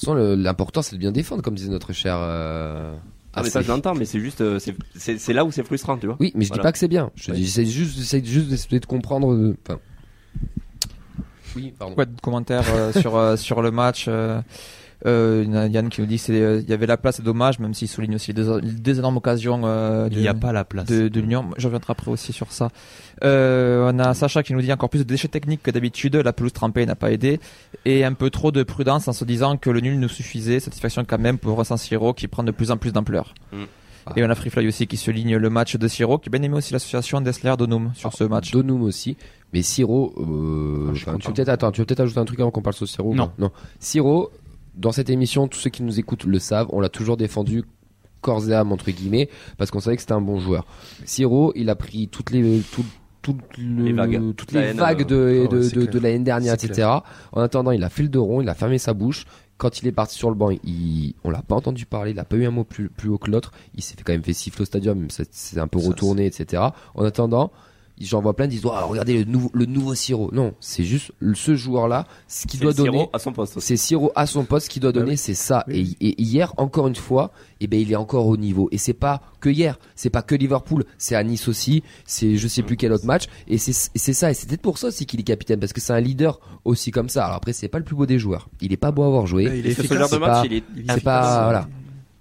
[0.00, 2.18] façon, l'important c'est de bien défendre, comme disait notre cher.
[2.20, 2.94] Euh,
[3.38, 3.66] Ah, mais ça Assez.
[3.66, 6.16] je l'entends, mais c'est juste, euh, c'est- c'est c'est là où c'est frustrant, tu vois.
[6.18, 7.10] Oui, mais je dis pas que c'est bien.
[7.14, 7.36] Je Oui.
[7.36, 9.54] dis, j'essaie juste, j'essaie juste d'essayer de comprendre.
[9.62, 9.78] Enfin.
[11.54, 11.94] Oui, pardon.
[11.94, 14.40] Quoi de commentaires euh, sur euh, sur le match euh,
[15.04, 17.16] euh, il y a Yann qui nous dit c'est euh, il y avait la place
[17.16, 20.26] c'est dommage même s'il souligne aussi les deux, les deux énormes occasions euh, Il n'y
[20.28, 20.86] a de- pas la place.
[20.86, 21.44] de, de l'Union.
[21.58, 22.70] Je reviendrai après aussi sur ça.
[23.24, 26.16] Euh, on a Sacha qui nous dit encore plus de déchets techniques que d'habitude.
[26.16, 27.40] La pelouse trempée n'a pas aidé.
[27.84, 30.60] Et un peu trop de prudence en se disant que le nul nous suffisait.
[30.60, 33.34] Satisfaction quand même pour San Siro qui prend de plus en plus d'ampleur.
[33.52, 33.64] Mm.
[34.16, 36.30] Et on a Free Fly aussi qui se ligne le match de Siro, qui a
[36.30, 38.52] bien aimé aussi l'association d'Esler Donum sur ce match.
[38.52, 39.16] Donum aussi.
[39.52, 42.52] Mais Siro, euh, Ah, tu veux peut-être attends, tu veux peut-être ajouter un truc avant
[42.52, 43.32] qu'on parle sur Siro Non.
[43.38, 43.50] Non.
[43.80, 44.30] Siro,
[44.76, 47.64] dans cette émission, tous ceux qui nous écoutent le savent, on l'a toujours défendu
[48.20, 50.66] corps et âme entre guillemets parce qu'on savait que c'était un bon joueur.
[51.04, 52.84] Siro, il a pris toutes les tout-
[53.22, 54.34] toutes le- Les vagues.
[54.36, 55.88] toutes La les haine, vagues de, euh, de, de, clair.
[55.88, 56.88] de l'année dernière, etc.
[57.32, 59.24] En attendant, il a fait le dos rond, il a fermé sa bouche.
[59.58, 62.24] Quand il est parti sur le banc, il, on l'a pas entendu parler, il a
[62.24, 63.52] pas eu un mot plus, plus haut que l'autre.
[63.74, 66.62] Il s'est fait quand même fait siffler au stadium, c'est un peu retourné, etc.
[66.94, 67.50] En attendant,
[68.00, 70.30] j'en vois plein qui disent, oh, regardez le nouveau, le nouveau Siro.
[70.32, 73.08] Non, c'est juste ce joueur-là, ce qu'il C'est doit Siro donner.
[73.12, 73.58] à son poste.
[73.60, 75.16] C'est Siro à son poste, ce qu'il doit Bah donner, oui.
[75.16, 75.64] c'est ça.
[75.68, 75.96] Oui.
[76.00, 78.68] Et, et hier, encore une fois, eh ben, il est encore au niveau.
[78.72, 82.48] Et c'est pas que hier, c'est pas que Liverpool, c'est à Nice aussi, c'est je
[82.48, 83.24] sais plus quel autre match.
[83.48, 83.72] Et c'est
[84.12, 84.30] ça.
[84.30, 86.90] Et c'est peut-être pour ça aussi qu'il est capitaine, parce que c'est un leader aussi
[86.90, 87.24] comme ça.
[87.24, 88.48] Alors après, c'est pas le plus beau des joueurs.
[88.60, 89.46] Il est pas beau à avoir joué.
[89.48, 91.44] Ouais, il est ce genre de c'est match, pas- il est, il est C'est pas
[91.44, 91.68] voilà.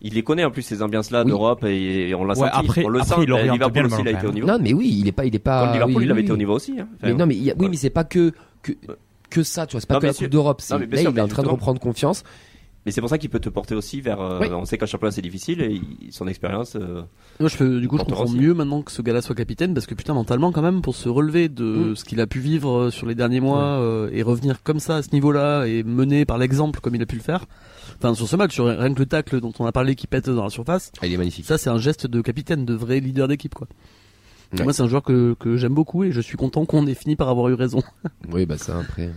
[0.07, 1.29] Il les connaît en plus ces ambiances-là Oui.
[1.29, 2.51] d'Europe et, et on l'a Ouais, senti.
[2.65, 3.21] après- on le après, sent.
[3.23, 4.47] il oriente Liverpool aussi, il a ballon, été au niveau.
[4.47, 5.71] Non, mais oui, il est pas, il est pas.
[5.73, 6.73] Liverpool, oui, il avait été au niveau aussi.
[6.79, 6.87] hein.
[6.95, 8.71] Enfin, Mais non, mais il y a- oui, mais c'est pas que que
[9.29, 9.81] que ça, tu vois.
[9.81, 10.13] C'est pas Non, que la.
[10.13, 10.61] Coupe d'Europe.
[10.71, 12.23] mais Là, il est en train de reprendre confiance.
[12.85, 14.21] Mais c'est pour ça qu'il peut te porter aussi vers.
[14.21, 14.47] euh, Oui.
[14.53, 16.75] On sait qu'un championnat c'est difficile et il- son expérience.
[16.75, 17.01] euh,
[17.39, 18.37] Moi, je peux, du coup, je comprends aussi.
[18.37, 21.09] mieux maintenant que ce gars-là soit capitaine parce que putain, mentalement, quand même, pour se
[21.09, 21.95] relever de Mm.
[21.95, 24.97] ce qu'il a pu vivre euh, sur les derniers mois euh, et revenir comme ça
[24.97, 27.45] à ce niveau-là et mener par l'exemple comme il a pu le faire.
[27.97, 30.29] Enfin, sur ce match, sur rien que le tacle dont on a parlé qui pète
[30.29, 31.45] dans la surface, Ah, il est magnifique.
[31.45, 33.67] ça, c'est un geste de capitaine, de vrai leader d'équipe, quoi.
[34.53, 34.63] Ouais.
[34.63, 37.15] Moi, c'est un joueur que, que j'aime beaucoup et je suis content qu'on ait fini
[37.15, 37.81] par avoir eu raison.
[38.31, 39.11] Oui, bah ça après.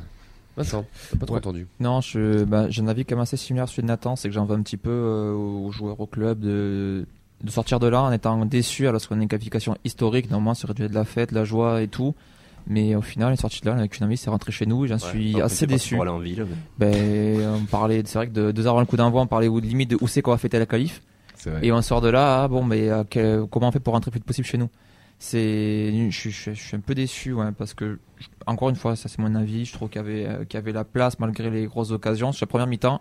[0.56, 1.38] Vincent, t'as pas trop Ouais.
[1.40, 1.66] entendu.
[1.80, 4.28] Non, je, bah, j'ai un avis quand même assez similaire à celui de Nathan, c'est
[4.28, 7.06] que j'en veux un petit peu euh, aux joueurs au club de,
[7.44, 10.30] de sortir de là en étant déçu alors qu'on a une qualification historique.
[10.30, 12.14] Normalement, ça aurait dû être de la fête, de la joie et tout.
[12.70, 14.86] Mais au final, on est sorti de là avec une amie, c'est rentré chez nous
[14.86, 15.94] j'en suis assez déçu.
[15.94, 16.46] pour aller en ville.
[16.78, 16.90] mais-
[17.38, 19.48] Ben, on parlait, c'est vrai que de deux heures avant le coup d'envoi, on parlait
[19.48, 21.00] où- limite de où c'est qu'on va fêter la vrai.
[21.62, 24.10] Et on sort de là, ah, bon, mais euh, quel- comment on fait pour rentrer
[24.10, 24.68] le plus possible chez nous?
[25.20, 27.98] C'est, je, suis- je, suis- je suis un peu déçu, ouais, parce que
[28.46, 29.64] encore une fois, ça c'est mon avis.
[29.64, 32.32] Je trouve qu'il y avait, euh, qu'il y avait la place malgré les grosses occasions.
[32.32, 33.00] Sur la première mi-temps,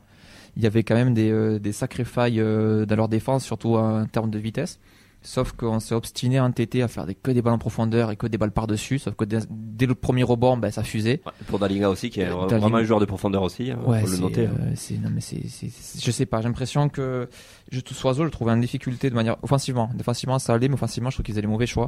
[0.55, 3.75] il y avait quand même des, euh, des sacrées failles euh, dans leur défense, surtout
[3.75, 4.79] en termes de vitesse.
[5.23, 8.15] Sauf qu'on s'est obstiné en TT à faire des, que des balles en profondeur et
[8.15, 8.97] que des balles par-dessus.
[8.99, 11.21] Sauf que dès, dès le premier rebond, ben, ça fusait.
[11.25, 13.71] Ouais, Pour Dalinga aussi, qui est Euh, vraiment un joueur de profondeur aussi.
[13.71, 14.45] hein, Ouais, faut le noter.
[14.45, 14.51] hein.
[14.57, 17.27] euh, non, mais je sais pas, j'ai l'impression que
[17.71, 19.89] je, Soiseau, je le trouvais en difficulté de manière offensivement.
[19.95, 21.87] Défensivement, ça allait, mais offensivement, je trouve qu'ils avaient les mauvais choix.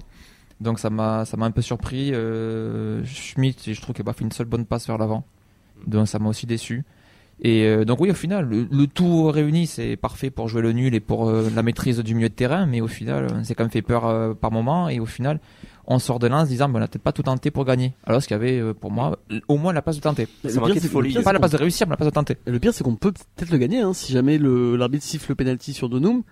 [0.59, 2.11] Donc ça m'a, ça m'a un peu surpris.
[2.13, 5.23] Euh, Schmidt, je trouve qu'il n'a pas fait une seule bonne passe vers l'avant.
[5.87, 6.83] Donc ça m'a aussi déçu.
[7.41, 10.73] Et euh, donc oui, au final, le, le tout réuni, c'est parfait pour jouer le
[10.73, 12.65] nul et pour euh, la maîtrise du milieu de terrain.
[12.65, 14.89] Mais au final, on s'est quand même fait peur euh, par moment.
[14.89, 15.39] Et au final,
[15.87, 17.63] on sort de là en se disant, ben, on n'a peut-être pas tout tenté pour
[17.63, 17.93] gagner.
[18.05, 20.27] Alors qu'il y avait, euh, pour moi, au moins la place de tenter.
[20.43, 21.09] Le pire, c'est- folie.
[21.09, 22.35] le pire, Pas c'est la place de réussir, mais la place de tenter.
[22.45, 25.27] Et le pire, c'est qu'on peut peut-être le gagner hein, si jamais le- l'arbitre siffle
[25.31, 26.23] le penalty sur Donum.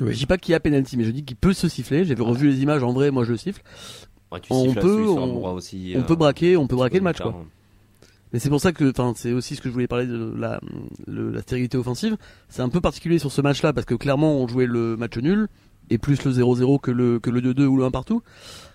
[0.00, 0.12] Oui.
[0.12, 2.04] Je dis pas qu'il y a penalty, mais je dis qu'il peut se siffler.
[2.04, 3.62] J'avais revu les images en vrai, moi je le siffle.
[4.30, 7.02] Ouais, tu on siffles peut- on- aussi, on euh, peut braquer, on peut braquer le
[7.04, 7.34] match, quoi.
[8.32, 10.60] Mais c'est pour ça que, enfin, c'est aussi ce que je voulais parler de la,
[11.06, 12.16] le- la stérilité offensive.
[12.48, 15.48] C'est un peu particulier sur ce match-là parce que clairement on jouait le match nul
[15.90, 18.22] et plus le 0-0 que le que le 2-2 ou le 1 partout.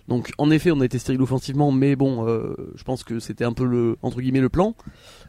[0.07, 3.45] Donc en effet on a été stérile offensivement, mais bon, euh, je pense que c'était
[3.45, 4.75] un peu le entre guillemets le plan.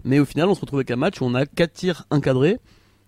[0.04, 2.58] Mais au final on se retrouve avec un match où on a quatre tirs encadrés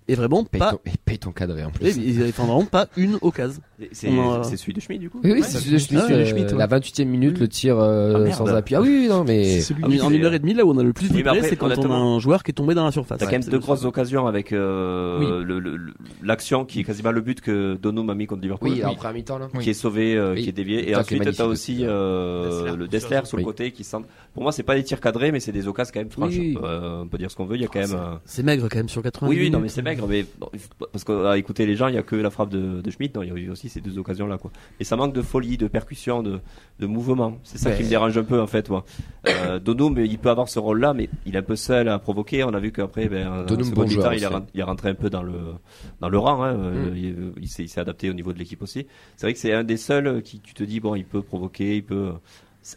[0.08, 1.98] et vraiment Paye pas, ton, et paye ton cadré en plus.
[1.98, 3.60] et- enfin, vraiment pas une occasion.
[3.92, 5.46] C'est a- celui de Schmidt du coup Oui, oui, Ouais.
[5.46, 6.58] c'est celui de Schmitt, Ah, de euh, Schmitt, ouais.
[6.58, 8.74] la 28e minute, le tir euh, Ah, sans appui.
[8.74, 10.78] Ah oui, oui, non, mais En, qui en une heure et demie là où on
[10.78, 12.84] a le plus Oui, après, c'est quand on a un joueur qui est tombé dans
[12.84, 13.18] la surface.
[13.18, 15.44] T'as quand même deux grosses occasions avec euh,
[16.22, 18.70] l'action qui est quasiment le but que Donum a mis contre Liverpool.
[18.70, 19.48] oui, après mi-temps là.
[19.60, 20.88] qui est sauvé, euh, qui est dévié.
[20.90, 21.82] Et ensuite, t'as aussi.
[21.82, 23.98] le Dessler sur le côté qui sent.
[24.34, 26.34] Pour moi, c'est pas des tirs cadrés, mais c'est des occasions quand même franches.
[26.62, 27.56] On peut dire ce qu'on veut.
[27.56, 27.98] Il y a quand même.
[28.24, 30.50] C'est maigre quand même sur 80 Oui, oui, non, mais c'est maigre, mais bon,
[30.92, 33.16] parce qu'à écouter les gens, il y a que la frappe de, de Schmidt.
[33.16, 34.50] Non, il y a eu aussi ces deux occasions-là, quoi.
[34.80, 36.40] Et ça manque de folie, de percussion, de,
[36.80, 37.38] de mouvement.
[37.44, 38.84] C'est ça qui me dérange un peu, en fait, moi.
[39.28, 41.98] Euh, Dono, mais il peut avoir ce rôle-là, mais il est un peu seul à
[41.98, 42.44] provoquer.
[42.44, 45.22] On a vu qu'après, ben, bon joueur il, ren- il est rentré un peu dans
[45.22, 45.34] le,
[46.00, 46.54] dans le rang, hein.
[46.54, 47.32] Euh, Mm.
[47.40, 48.86] Il, s'est, il s'est adapté au niveau de l'équipe aussi.
[49.16, 51.76] C'est vrai que c'est un des seuls qui, tu te dis, bon, il peut provoquer,
[51.76, 52.12] il peut,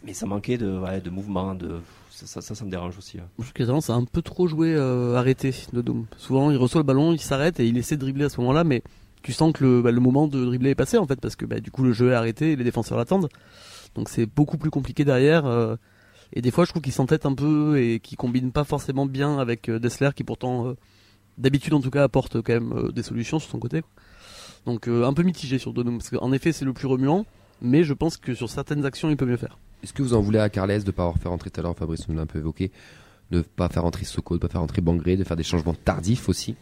[0.04, 1.80] mais ça manquait de, ouais, de mouvement, de,
[2.26, 3.18] ça, ça, me dérange aussi.
[3.18, 3.28] hein.
[3.38, 5.84] Je trouve qu'il a un peu trop jouer euh, arrêté de.
[6.16, 8.64] Souvent, il reçoit le ballon, il s'arrête et il essaie de dribbler à ce moment-là,
[8.64, 8.82] mais
[9.22, 11.60] tu sens que le, bah, moment de dribbler est passé en fait, parce que bah,
[11.60, 13.28] du coup le jeu est arrêté et les défenseurs l'attendent.
[13.94, 15.46] Donc c'est beaucoup plus compliqué derrière.
[15.46, 15.76] euh,
[16.32, 19.38] et des fois, je trouve qu'il s'entête un peu et qu'il combine pas forcément bien
[19.38, 20.74] avec euh, Dessler, qui pourtant,
[21.38, 23.82] d'habitude en tout cas, apporte quand même des solutions sur son côté.
[24.66, 27.24] Donc un peu mitigé sur Donum, parce qu'en effet, c'est le plus remuant,
[27.62, 29.56] mais je pense que sur certaines actions, il peut mieux faire.
[29.82, 31.76] Est-ce que vous en voulez à Carles de pas avoir fait rentrer tout à l'heure,
[31.76, 32.70] Fabrice nous l'a un peu évoqué,
[33.30, 36.28] de pas faire rentrer Soko, de pas faire rentrer Bangré, de faire des changements tardifs
[36.28, 36.56] aussi?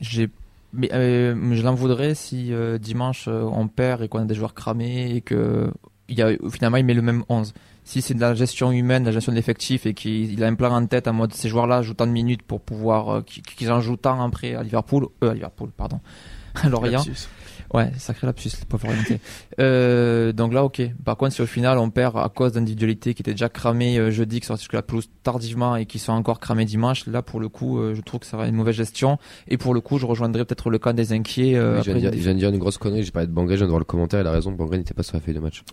[0.00, 0.28] J'ai
[0.76, 4.34] mais euh, je l'en voudrais si euh, dimanche euh, on perd et qu'on a des
[4.34, 5.70] joueurs cramés et que
[6.08, 7.54] il y a finalement il met le même 11.
[7.84, 10.46] Si c'est de la gestion humaine, de la gestion de l'effectif et qu'il il a
[10.46, 13.22] un plan en tête en mode ces joueurs-là jouent tant de minutes pour pouvoir euh,
[13.22, 16.00] qu'ils en jouent tant après à Liverpool, euh, à Liverpool pardon,
[16.62, 17.04] à Lorient.
[17.06, 17.28] Lapsus.
[17.74, 19.18] Ouais, sacré lapsus, pas orienté.
[19.58, 20.80] euh, donc là, ok.
[21.04, 24.12] Par contre, si au final on perd à cause d'individualités qui étaient déjà cramées euh,
[24.12, 27.40] jeudi, qui sorties jusqu'à la pelouse tardivement et qui sont encore cramées dimanche, là pour
[27.40, 29.18] le coup, euh, je trouve que ça va être une mauvaise gestion.
[29.48, 31.56] Et pour le coup, je rejoindrai peut-être le camp des inquiets.
[31.56, 33.10] euh, Oui, je, viens de dire, une je viens de dire une grosse connerie, j'ai
[33.10, 35.02] parlé de Bangré, je viens de voir le commentaire, il a raison, Bangré n'était pas
[35.02, 35.64] sur la feuille de match.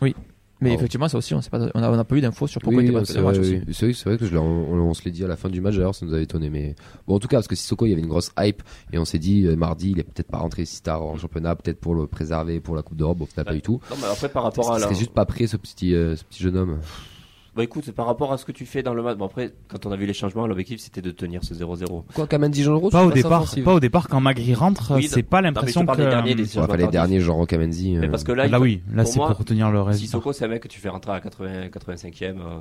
[0.61, 0.75] Mais Oh.
[0.75, 2.79] effectivement, ça aussi, on sait pas, on a, on a pas eu d'infos sur pourquoi
[2.81, 3.61] Oui, il était pas c'est match aussi.
[3.73, 5.49] c'est vrai, c'est vrai que je l'ai- on, on se l'est dit à la fin
[5.49, 6.49] du match d'ailleurs, ça nous avait étonné.
[6.51, 6.75] Mais
[7.07, 8.61] bon, en tout cas, parce que Sissoko, il y avait une grosse hype
[8.93, 11.55] et on s'est dit euh, mardi, il est peut-être pas rentré si tard en championnat,
[11.55, 13.17] peut-être pour le préserver pour la Coupe d'Europe.
[13.17, 13.79] Bon, final, pas du tout.
[13.89, 14.85] Non, mais après, par rapport à la.
[14.85, 16.79] serait juste pas prêt ce petit, euh, ce petit jeune homme.
[17.53, 19.17] Bah écoute, c'est par rapport à ce que tu fais dans le match.
[19.17, 22.05] Bon, après, quand on a vu les changements, l'objectif c'était de tenir ce 0-0.
[22.15, 25.21] Quoi, Kamendi Jean Rose Pas au départ, pas au départ quand Magri rentre, Oui, c'est
[25.23, 25.97] pas l'impression que.
[25.97, 27.45] des derniers, des Ouais, changements fallait les derniers, genre.
[27.51, 27.57] Mais
[27.97, 30.05] euh, parce que là, Là, il- oui, là c'est pour retenir le résultat.
[30.05, 32.59] Sissoko, c'est un mec que tu fais rentrer à 80, 85e euh,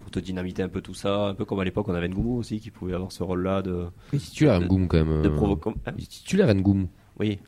[0.00, 1.28] pour te dynamiter un peu tout ça.
[1.28, 3.86] Un peu comme à l'époque, on avait Ngoumou aussi qui pouvait avoir ce rôle-là de,
[4.12, 5.22] est titulaire de- Ngoum quand même.
[5.22, 5.70] de euh, provoquer.
[5.86, 6.88] Hein titulaire Ngoum.
[7.20, 7.38] Oui.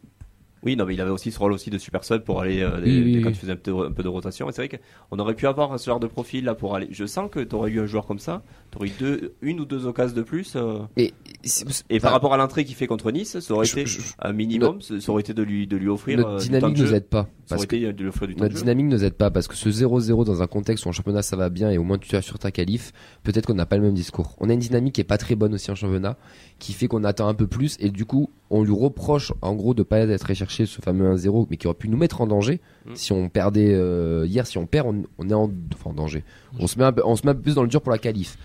[0.65, 2.81] Oui, non, mais il avait aussi ce rôle aussi de super sub pour aller euh,
[2.81, 3.23] des- Oui, oui, des- oui.
[3.25, 4.49] quand tu faisais un peu, un peu de rotation.
[4.49, 6.89] Et c'est vrai qu'on aurait pu avoir ce genre de profil là pour aller.
[6.91, 9.61] Je sens que tu aurais eu un joueur comme ça, tu aurais eu deux, une
[9.61, 10.55] ou deux occasions de plus.
[10.57, 14.01] euh, Et, par rapport à l'entrée qu'il fait contre Nice, ça aurait je- été je-
[14.19, 16.77] un minimum, ça ça aurait été de lui, de lui offrir notre euh, du dynamique
[16.77, 16.85] jeu.
[16.85, 17.23] nous aide pas.
[17.47, 19.31] Ça Parce aurait que été de lui offrir du temps notre dynamique nous aide pas
[19.31, 21.85] parce que ce 0-0 dans un contexte où en championnat ça va bien et au
[21.85, 24.35] moins tu as sur ta qualif, peut-être qu'on n'a pas le même discours.
[24.41, 26.17] On a une dynamique qui est pas très bonne aussi en championnat,
[26.59, 29.75] qui fait qu'on attend un peu plus et du coup on lui reproche en gros
[29.75, 32.27] de pas être allé chercher ce fameux 1-0 mais qui aurait pu nous mettre en
[32.27, 32.91] danger Mm.
[32.97, 36.23] si on perdait euh, hier, si on perd on, on est en, enfin, en danger.
[36.59, 37.91] On se met un peu, on se met un peu plus dans le dur pour
[37.91, 38.37] la qualif.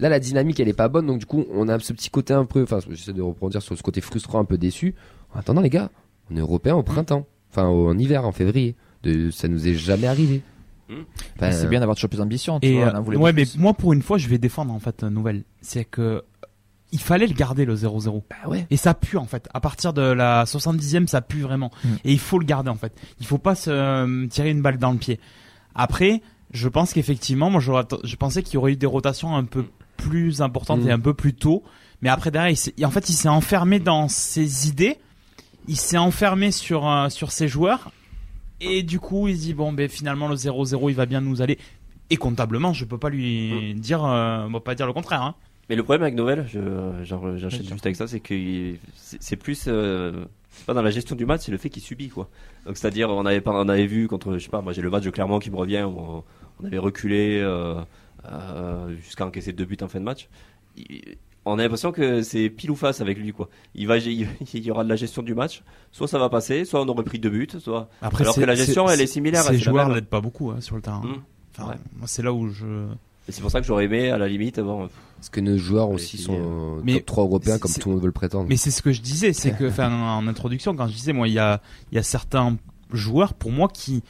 [0.00, 2.32] Là, la dynamique, elle est pas bonne, donc du coup, on a ce petit côté
[2.32, 4.94] un peu, enfin, j'essaie de reprendre sur ce côté frustrant, un peu déçu.
[5.34, 5.90] En attendant, les gars,
[6.30, 8.74] on est européen au printemps, enfin, en hiver, en février.
[9.02, 10.40] De, ça nous est jamais arrivé.
[11.36, 12.60] Enfin, c'est bien d'avoir toujours plus d'ambition.
[12.60, 13.54] tu Et vois, euh, on en voulait ouais, plus.
[13.56, 15.44] mais moi pour une fois, je vais défendre en fait une nouvelle.
[15.60, 16.22] C'est que
[16.94, 18.22] il fallait le garder le 0-0.
[18.30, 18.66] bah ouais.
[18.70, 19.48] Et ça pue en fait.
[19.52, 21.70] À partir de la 70e, ça pue vraiment.
[21.84, 21.88] Mm.
[22.04, 22.94] Et il faut le garder en fait.
[23.18, 25.18] Il faut pas se euh, tirer une balle dans le pied.
[25.74, 29.66] Après, je pense qu'effectivement, moi je pensais qu'il y aurait eu des rotations un peu
[29.96, 30.88] plus importantes Mm.
[30.88, 31.64] et un peu plus tôt.
[32.00, 34.98] Mais après derrière, il en fait, il s'est enfermé dans ses idées.
[35.66, 37.90] Il s'est enfermé sur euh, sur ses joueurs.
[38.60, 41.42] Et du coup, il se dit bon, ben finalement le 0-0, il va bien nous
[41.42, 41.58] aller.
[42.10, 45.22] Et comptablement, je peux pas lui dire, euh, on va pas dire le contraire.
[45.22, 45.34] Hein.
[45.70, 46.16] Mais le problème avec
[46.48, 51.16] j'en- j'enchaîne juste avec ça, c'est que c'est plus euh, c'est pas dans la gestion
[51.16, 52.28] du match, c'est le fait qu'il subit quoi.
[52.66, 54.90] Donc c'est-à-dire on avait pas, on avait vu contre, je sais pas, moi j'ai le
[54.90, 56.24] match de Clermont qui me revient, où on,
[56.60, 57.80] on avait reculé euh,
[58.30, 60.28] euh, jusqu'à encaisser deux buts en fin de match.
[60.76, 63.50] Il- on a l'impression que c'est pile ou face avec lui quoi.
[63.74, 66.64] Il va, il, il y aura de la gestion du match, soit ça va passer,
[66.64, 67.90] soit on aurait pris deux buts, soit.
[68.00, 70.60] Après, Alors que la gestion, c'est- elle est similaire, Ces joueurs l'aident pas beaucoup hein,
[70.60, 71.02] sur le terrain.
[71.04, 71.22] Hum.
[71.56, 71.76] Enfin, Ouais.
[71.96, 72.64] moi, c'est là où je.
[73.28, 75.90] Et c'est pour ça que j'aurais aimé à la limite bon, Parce que nos joueurs
[75.90, 78.46] aussi sont euh, Mais top 3 européens comme tout le monde veut le prétendre.
[78.48, 81.28] Mais c'est ce que je disais, c'est que, enfin, en introduction, quand je disais, moi,
[81.28, 82.56] il y a, il y a certains
[82.92, 84.02] joueurs, pour moi, qui,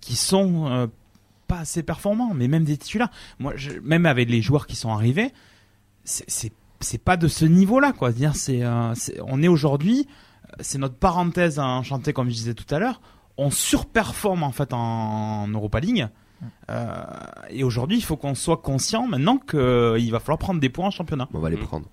[0.00, 0.86] qui sont euh,
[1.46, 3.10] pas assez performants, mais même des titulaires.
[3.38, 5.32] Moi, je, même avec les joueurs qui sont arrivés,
[6.04, 6.52] c'est,
[7.04, 8.10] pas de ce niveau-là, quoi.
[8.10, 8.94] C'est-à-dire, c'est, euh,
[9.26, 10.06] on est aujourd'hui,
[10.60, 13.00] c'est notre parenthèse à enchanter, comme je disais tout à l'heure.
[13.36, 16.06] On surperforme en fait en, Europa League.
[16.70, 16.94] Euh,
[17.50, 20.90] et aujourd'hui, il faut qu'on soit conscient maintenant qu'il va falloir prendre des points en
[20.90, 21.28] championnat.
[21.34, 21.60] on va les Mm.
[21.60, 21.86] prendre.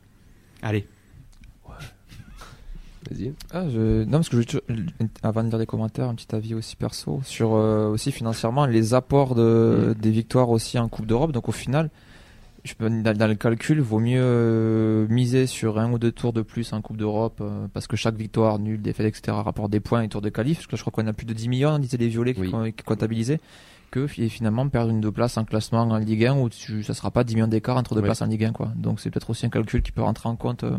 [0.61, 0.87] Allez.
[3.09, 3.33] Vas-y.
[3.51, 4.03] Ah, je...
[4.03, 4.57] Non, parce que je...
[5.23, 8.93] avant de lire des commentaires, un petit avis aussi perso sur euh, aussi financièrement les
[8.93, 9.95] apports de...
[9.99, 11.31] des victoires aussi en Coupe d'Europe.
[11.31, 11.89] Donc au final,
[12.63, 12.89] je peux...
[12.89, 16.81] dans, le calcul, vaut mieux euh, miser sur un ou deux tours de plus en
[16.81, 19.35] Coupe d'Europe euh, parce que chaque victoire, nulle, défaite, etc.
[19.43, 20.57] rapporte des points et tours de qualif.
[20.59, 22.71] Parce que je crois qu'on a plus de 10 millions, disaient les violets qui, Oui.
[22.73, 23.39] qui comptabilisaient.
[23.91, 26.81] Que fi- finalement perdre une deux places en classement en Ligue 1 où tu...
[26.83, 28.69] ça sera pas 10 millions d'écart entre deux places en Ligue 1 quoi.
[28.75, 30.63] Donc c'est peut-être aussi un calcul qui peut rentrer en compte.
[30.63, 30.77] euh,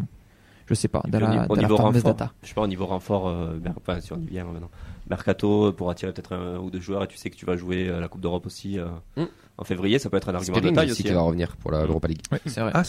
[0.67, 2.33] Je sais pas, dans la, niveau- au dans la niveau fameuse renfort, data.
[2.43, 4.71] Je sais pas, au niveau renfort, euh, enfin, si on y vient maintenant.
[5.11, 7.57] Mercato euh, pour attirer peut-être un ou deux joueurs et tu sais que tu vas
[7.57, 9.25] jouer euh, la Coupe d'Europe aussi euh, Mm.
[9.59, 11.15] en février, ça peut être un argument de taille aussi qui hein.
[11.15, 12.23] va revenir pour la- l'Europa League.
[12.33, 12.71] Oui, c'est vrai.
[12.73, 12.83] Ah.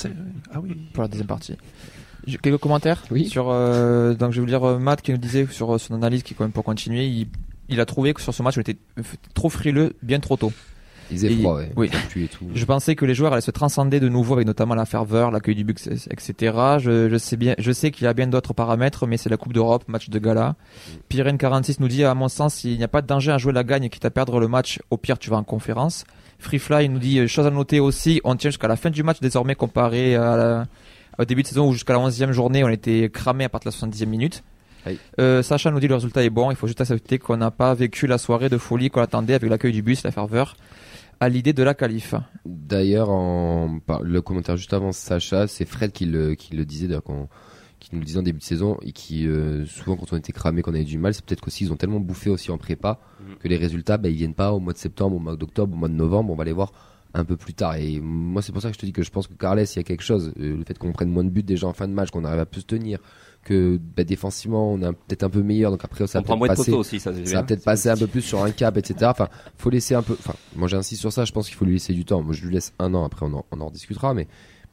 [0.54, 0.78] Ah oui.
[0.94, 1.58] pour la deuxième partie.
[2.42, 3.26] Quelques commentaires Oui.
[3.28, 5.94] sur euh, donc je vais vous lire euh, Matt qui nous disait sur euh, son
[5.96, 7.28] analyse qui quand même pour continuer il,
[7.70, 8.78] il a trouvé que sur ce match on était
[9.34, 10.52] trop frileux bien trop tôt.
[11.12, 11.70] Il faisait Et- froid, ouais.
[11.76, 11.90] oui.
[12.16, 12.46] Et tout.
[12.56, 15.54] Je pensais que les joueurs allaient se transcender de nouveau avec notamment la ferveur, l'accueil
[15.54, 15.78] du but,
[16.10, 16.34] etc.
[16.80, 19.36] Je, je sais bien, je sais qu'il y a bien d'autres paramètres, mais c'est la
[19.38, 20.56] Coupe d'Europe, match de gala.
[21.10, 23.52] Pyren 46 nous dit à mon sens il n'y a pas de danger à jouer
[23.52, 24.80] la gagne quitte à perdre le match.
[24.92, 26.06] Au pire tu vas en conférence.
[26.40, 29.56] Freefly nous dit chose à noter aussi, on tient jusqu'à la fin du match désormais
[29.56, 30.66] comparé à la-
[31.20, 33.76] au début de saison où jusqu'à la 11e journée on était cramé à partir de
[33.76, 34.44] la 70e minute.
[34.86, 34.98] Oui.
[35.20, 37.74] Euh, Sacha nous dit le résultat est bon, il faut juste accepter qu'on n'a pas
[37.74, 40.56] vécu la soirée de folie qu'on attendait avec l'accueil du bus, la ferveur,
[41.20, 42.16] à l'idée de la qualif.
[42.46, 47.04] D'ailleurs, en le commentaire juste avant Sacha, c'est Fred qui le, qui le disait, d'ailleurs,
[47.04, 47.30] quand-
[47.80, 50.32] qui nous le disait en début de saison, et qui euh, souvent quand on était
[50.32, 53.00] cramé, qu'on avait du mal, c'est peut-être qu'aussi ils ont tellement bouffé aussi en prépa
[53.20, 53.36] Mhm.
[53.40, 55.78] que les résultats, bah, ils viennent pas au mois de septembre, au mois d'octobre, au
[55.78, 56.32] mois de novembre.
[56.32, 56.72] On va les voir
[57.14, 57.76] un peu plus tard.
[57.76, 59.76] Et moi, c'est pour ça que je te dis que je pense que Carles, il
[59.76, 60.34] y a quelque chose.
[60.40, 62.40] Euh, le fait qu'on prenne moins de buts déjà en fin de match, qu'on arrive
[62.40, 63.00] à plus se tenir,
[63.44, 65.70] que bah, défensivement, on est peut-être un peu meilleur.
[65.72, 66.72] Donc après, ça On va peut-être passer.
[66.72, 67.42] poteaux aussi, ça c'est Ça bien.
[67.42, 68.96] va peut-être passer un peu plus sur un cap, etc.
[69.06, 70.14] Enfin, faut laisser un peu.
[70.18, 71.26] Enfin, moi j'insiste sur ça.
[71.26, 72.24] Je pense qu'il faut lui laisser du temps.
[72.24, 73.04] Moi, je lui laisse un an.
[73.06, 74.28] Après, on en, on en rediscutera, mais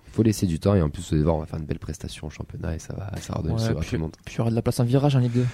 [0.06, 0.74] il faut laisser du temps.
[0.74, 3.34] Et en plus, on va faire une belle prestation au championnat et ça va, ça
[3.34, 4.16] va redonner Ouais, puis- tout le monde.
[4.24, 5.46] Puis il y aura de la place en virage en Ligue 2.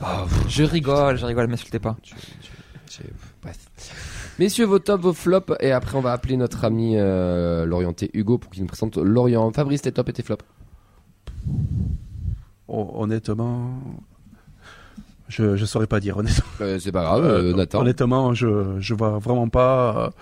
[0.00, 1.96] Ah, Je rigole, je rigole, m'insultez pas.
[3.42, 3.58] Bref.
[4.38, 8.38] Messieurs, vos tops, vos flops, et après on va appeler notre ami euh, l'orienté Hugo
[8.38, 9.50] pour qu'il nous présente l'Orient.
[9.52, 10.44] Fabrice, tes tops et tes flops.
[12.68, 13.80] Oh, honnêtement,
[15.28, 16.16] je je saurais pas dire.
[16.18, 17.80] Honnêtement, Euh, c'est pas grave, euh, Euh, Nathan.
[17.80, 20.12] honnêtement, je je vois vraiment pas.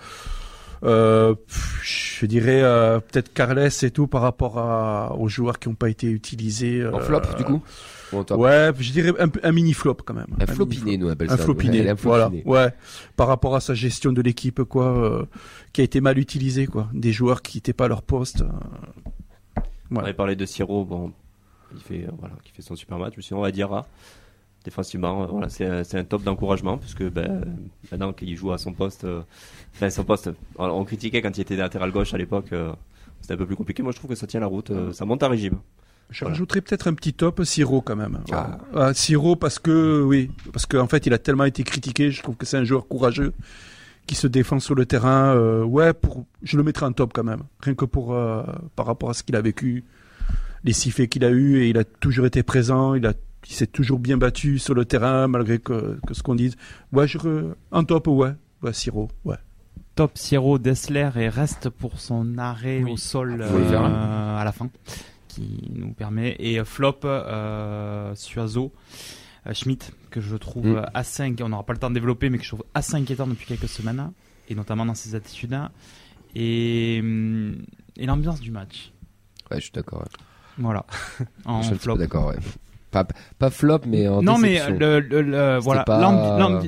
[0.83, 1.35] euh,
[1.83, 5.89] je dirais euh, peut-être Carles et tout par rapport à, aux joueurs qui n'ont pas
[5.89, 6.85] été utilisés.
[6.87, 7.61] En flop, du coup
[8.37, 10.27] Ouais, je dirais un, un mini flop quand même.
[10.39, 12.31] Un mini flopiné, nous on appelle Un flopiné, Ouais, un voilà.
[12.45, 12.73] Ouais,
[13.15, 15.25] par rapport à sa gestion de l'équipe, quoi, euh,
[15.73, 16.87] qui a été mal utilisée, quoi.
[16.93, 18.41] Des joueurs qui n'étaient pas à leur poste.
[18.41, 20.03] euh, On Ouais.
[20.03, 21.11] avait parlé de Siro, bon,
[21.73, 23.13] il fait, euh, voilà, qui fait son super match.
[23.17, 23.83] Mais sinon, on va dire,
[24.65, 27.43] défensivement, euh, voilà, c'est un, c'est un top d'encouragement, puisque ben,
[27.91, 29.21] maintenant qu'il joue à son poste, euh,
[29.75, 32.71] enfin son poste, on, on critiquait quand il était latéral gauche à l'époque, euh,
[33.21, 33.81] c'était un peu plus compliqué.
[33.83, 35.57] Moi, je trouve que ça tient la route, euh, ça monte à régime.
[36.09, 36.33] Je Voilà.
[36.33, 38.19] rajouterais peut-être un petit top Siro quand même.
[38.31, 38.57] Ah.
[38.75, 42.09] Ah, Siro parce que oui, parce qu'en fait il a tellement été critiqué.
[42.11, 43.33] Je trouve que c'est un joueur courageux
[44.07, 45.35] qui se défend sur le terrain.
[45.35, 47.43] euh, ouais, pour, je le mettrais en top quand même.
[47.61, 48.43] Rien que pour euh,
[48.75, 49.83] par rapport à ce qu'il a vécu,
[50.63, 52.95] les sifflets qu'il a eu et il a toujours été présent.
[52.95, 53.13] Il a,
[53.47, 56.55] il s'est toujours bien battu sur le terrain malgré que, que ce qu'on dise.
[56.91, 59.37] Ouais, je re- en top ouais, ouais Siro, ouais.
[59.95, 62.93] Top Sierro Dessler et reste pour son arrêt Oui.
[62.93, 64.69] au sol faire, euh, à la fin
[65.29, 68.73] qui nous permet et euh, flop euh, Suazo
[69.47, 70.75] euh, Schmidt que je trouve Mm.
[70.75, 72.95] euh, assez inqui- on n'aura pas le temps de développer mais que je trouve assez
[72.95, 74.11] inquiétant depuis quelques semaines
[74.49, 75.57] et notamment dans ses attitudes
[76.35, 77.55] et, hum,
[77.95, 78.91] et l'ambiance du match
[79.49, 79.99] Ouais, je suis d'accord.
[80.01, 80.07] ouais.
[80.57, 80.85] voilà
[81.45, 82.35] en Je suis d'accord, ouais.
[82.91, 83.05] Pas,
[83.37, 85.99] pas flop, mais en non mais le, le- le- voilà pas-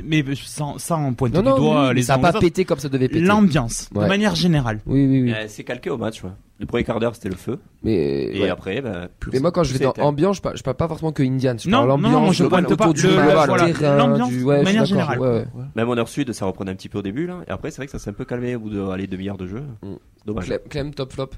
[0.05, 2.63] mais sans, sans pointer Non, non, du doigt oui, les ça a uns pas pété
[2.63, 3.21] comme ça devait péter.
[3.21, 4.03] l'ambiance Ouais.
[4.03, 5.33] de manière générale Oui, oui, oui.
[5.33, 6.29] Euh, C'est calqué au match, ouais.
[6.59, 7.57] Le premier quart d'heure, c'était le feu.
[7.81, 8.49] Mais, Et ouais.
[8.51, 11.11] après, ben, mais moi, quand je vais dans ambiance, je parle, je parle pas forcément
[11.11, 11.55] que Indian.
[11.57, 13.73] Je Non, parle non, l'ambiance, je le- pointe autour pas du le- global, voilà, le
[13.73, 15.47] terrain, l'ambiance, du- de manière générale.
[15.75, 17.37] même en heure sud, ça reprenait un petit peu au début, là.
[17.47, 19.37] Et après, c'est vrai que ça s'est un peu calmé au bout de, allez, demi-heure
[19.37, 19.63] de jeu.
[19.81, 19.93] Mm.
[20.27, 20.53] Dommage.
[20.69, 21.29] Clem, top flop.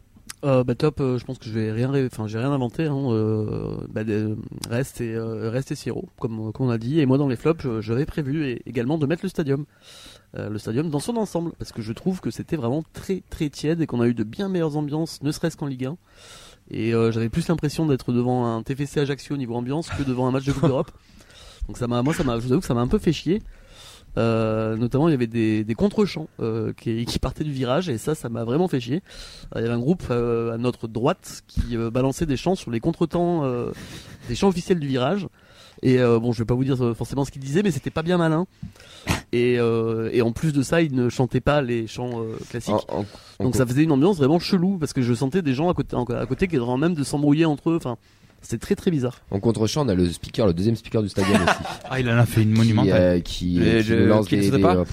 [0.43, 2.83] Euh, bah top, euh, je pense que je vais rien, enfin j'ai rien inventé.
[2.85, 4.35] Hein, euh, bah, de-
[4.69, 6.99] reste et euh, reste et Siro, comme, comme on a dit.
[6.99, 9.65] Et moi dans les flops, j'avais prévu et- également de mettre le stadium,
[10.35, 13.79] le stadium dans son ensemble, parce que je trouve que c'était vraiment très très tiède
[13.81, 15.97] et qu'on a eu de bien meilleures ambiances, ne serait-ce qu'en Ligue 1.
[16.71, 20.45] Et j'avais plus l'impression d'être devant un TFC Ajaccio niveau ambiance que devant un match
[20.45, 20.91] de Coupe d'Europe.
[21.67, 23.13] Donc ça m'a, moi ça m'a, je vous avoue que ça m'a un peu fait
[23.13, 23.41] chier.
[24.17, 27.97] Euh, notamment, il y avait des, des contre-champs euh, qui, qui partaient du virage et
[27.97, 29.01] ça, ça m'a vraiment fait chier.
[29.55, 32.55] Euh, Il y avait un groupe euh, à notre droite qui euh, balançait des chants
[32.55, 33.71] sur les contretemps, euh,
[34.27, 35.27] des chants officiels du virage.
[35.81, 38.03] Et euh, bon, je vais pas vous dire forcément ce qu'ils disaient, mais c'était pas
[38.03, 38.45] bien malin.
[39.33, 42.73] Et, euh, et en plus de ça, ils ne chantaient pas les chants euh, classiques.
[42.89, 43.05] En- en-
[43.39, 45.73] en- Donc ça faisait une ambiance vraiment chelou parce que je sentais des gens à
[45.73, 47.75] côté, à côté qui étaient en même de s'embrouiller entre eux.
[47.75, 47.97] Enfin,
[48.43, 49.17] c'était très très bizarre.
[49.31, 51.55] En contre-champ, on a le speaker, le deuxième speaker du stadium aussi.
[51.89, 54.35] ah il en a fait une qui, monumentale euh, qui, Le- qui le- lance qui
[54.37, 54.85] ne des, saute des- pas euh,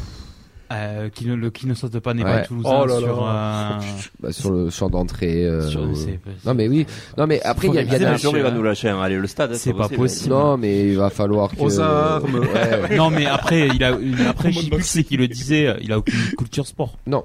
[0.72, 2.30] Euh, qui ne, le qui ne saute pas n'est Ouais.
[2.42, 3.00] pas toulousain Oh là là.
[3.00, 3.78] sur, euh,
[4.20, 5.44] bah, sur le champ d'entrée.
[5.44, 6.86] euh, sur- euh, c'est- Non mais oui,
[7.18, 8.52] non mais après il y a, il y a la- il va hein.
[8.54, 8.88] nous lâcher.
[8.88, 9.00] hein.
[9.02, 10.32] Allez, le stade, C'est pas possible.
[10.32, 11.60] Non mais il va falloir que.
[11.60, 12.38] Aux armes.
[12.38, 12.96] Ouais.
[12.96, 15.74] non mais après il a une- après je sais plus c'est qui le disait euh,
[15.82, 17.24] il a aucune culture sport Non.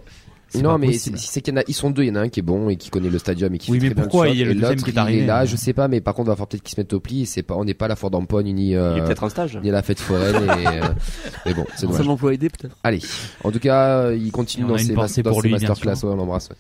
[0.62, 1.18] Non mais possible.
[1.18, 2.44] c'est qu'il y en a, ils sont deux, il y en a un qui est
[2.44, 4.32] bon et qui connaît le stadium et qui Oui, fait mais très bien pourquoi le
[4.34, 5.88] il y a le et deuxième l'autre, qui est il arrivé, là, je sais pas,
[5.88, 7.26] mais par contre, il va falloir peut-être qu'ils se mettent au pli.
[7.26, 9.30] C'est pas, on n'est pas à la foire d'empoigne ni Il est euh, peut-être en
[9.30, 9.60] stage.
[9.62, 10.36] ni à la fête foraine.
[10.36, 10.82] et, euh,
[11.46, 12.08] mais bon, c'est dommage.
[12.08, 12.78] emploi aidé peut-être.
[12.84, 13.02] Allez,
[13.44, 15.68] en tout cas, euh, il continue Et on dans ses, dans pour ses lui, bien
[15.68, 15.96] masterclass.
[15.96, 16.08] sûr.
[16.10, 16.50] Ouais, on l'embrasse.
[16.50, 16.56] ouais.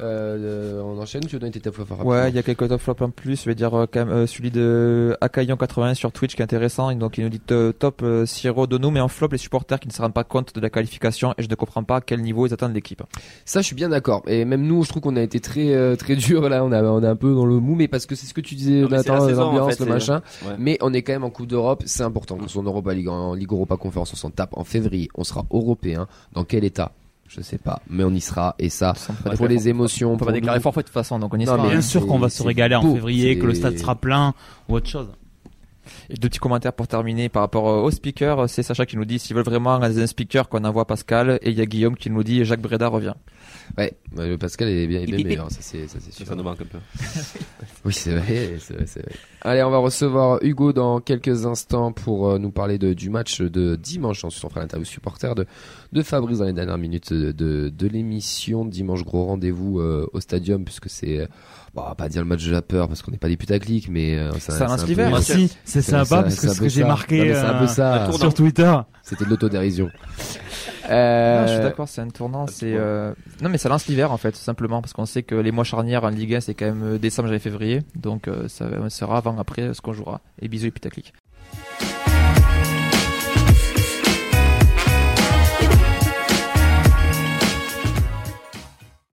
[0.00, 0.36] Euh,
[0.76, 1.22] euh, on enchaîne.
[1.22, 3.10] Tu veux donner tes top flops rapidement Ouais, il y a quelques top flops en
[3.10, 3.42] plus.
[3.42, 6.90] Je vais dire euh, quand même euh, celui de Akayon80 sur Twitch qui est intéressant.
[6.90, 9.80] Et donc il nous dit euh, top euh, Siro Dono, mais en flop les supporters
[9.80, 12.00] qui ne se rendent pas compte de la qualification et je ne comprends pas à
[12.00, 13.02] quel niveau ils attendent l'équipe.
[13.44, 14.22] Ça, je suis bien d'accord.
[14.26, 16.62] Et même nous, je trouve qu'on a été très euh, très dur là.
[16.64, 18.42] On a on est un peu dans le mou, mais parce que c'est ce que
[18.42, 20.22] tu disais, Nathan, saison, en l'ambiance, fait, le machin.
[20.44, 20.54] Ouais.
[20.58, 22.36] Mais on est quand même en Coupe d'Europe, c'est important.
[22.36, 24.50] Qu'on soit en Europa League, en Ligue Europa Conférence, on s'en tape.
[24.52, 26.06] En février, on sera européen.
[26.32, 26.92] Dans quel état?
[27.28, 28.54] Je sais pas, mais on y sera.
[28.58, 28.94] Et ça,
[29.36, 31.52] pour les émotions, On peut pas déclarer forfait de toute façon, donc on y Non,
[31.52, 31.56] sera.
[31.58, 31.72] mais hein.
[31.72, 34.32] bien sûr qu'on va se régaler en février que le stade sera plein
[34.68, 35.08] ou autre chose
[36.08, 38.48] Et deux petits commentaires pour terminer par rapport euh, au speaker.
[38.48, 41.38] C'est Sacha qui nous dit s'ils veulent vraiment un speaker qu'on envoie Pascal.
[41.42, 43.14] Et il y a Guillaume qui nous dit Jacques Breda revient.
[43.76, 46.26] Ouais, le Pascal est bien, bien meilleur, ça c'est ça c'est Ça, sûr.
[46.26, 46.78] ça nous manque un peu.
[47.84, 49.12] Oui, c'est vrai, c'est vrai, c'est vrai.
[49.42, 53.40] Allez, on va recevoir Hugo dans quelques instants pour euh, nous parler de, du match
[53.40, 54.24] de dimanche.
[54.24, 55.46] Ensuite, on fera l'interview supporter de,
[55.92, 58.64] de Fabrice dans les dernières minutes de, de, de l'émission.
[58.64, 61.28] Dimanche, gros rendez-vous euh, au stadium puisque c'est,
[61.76, 63.36] bon, on va pas dire le match de la peur parce qu'on n'est pas des
[63.36, 65.04] putaclics, mais euh, ça, Ça l'hiver.
[65.06, 67.66] peu- Moi aussi, c'est sympa parce que ce que j'ai marqué Non, un peu euh,
[67.68, 68.08] ça.
[68.18, 68.74] sur Twitter.
[69.02, 69.88] C'était de l'autodérision.
[70.88, 72.46] Non, Euh, je suis d'accord, c'est un tournant.
[72.46, 73.12] C'est euh,
[73.42, 75.64] non, mais ça lance l'hiver en fait, tout simplement, parce qu'on sait que les mois
[75.64, 79.16] charnières en Ligue 1 c'est quand même euh, décembre, janvier, février, donc euh, ça sera
[79.16, 80.20] avant, après ce qu'on jouera.
[80.40, 81.12] Et bisous et putaclic.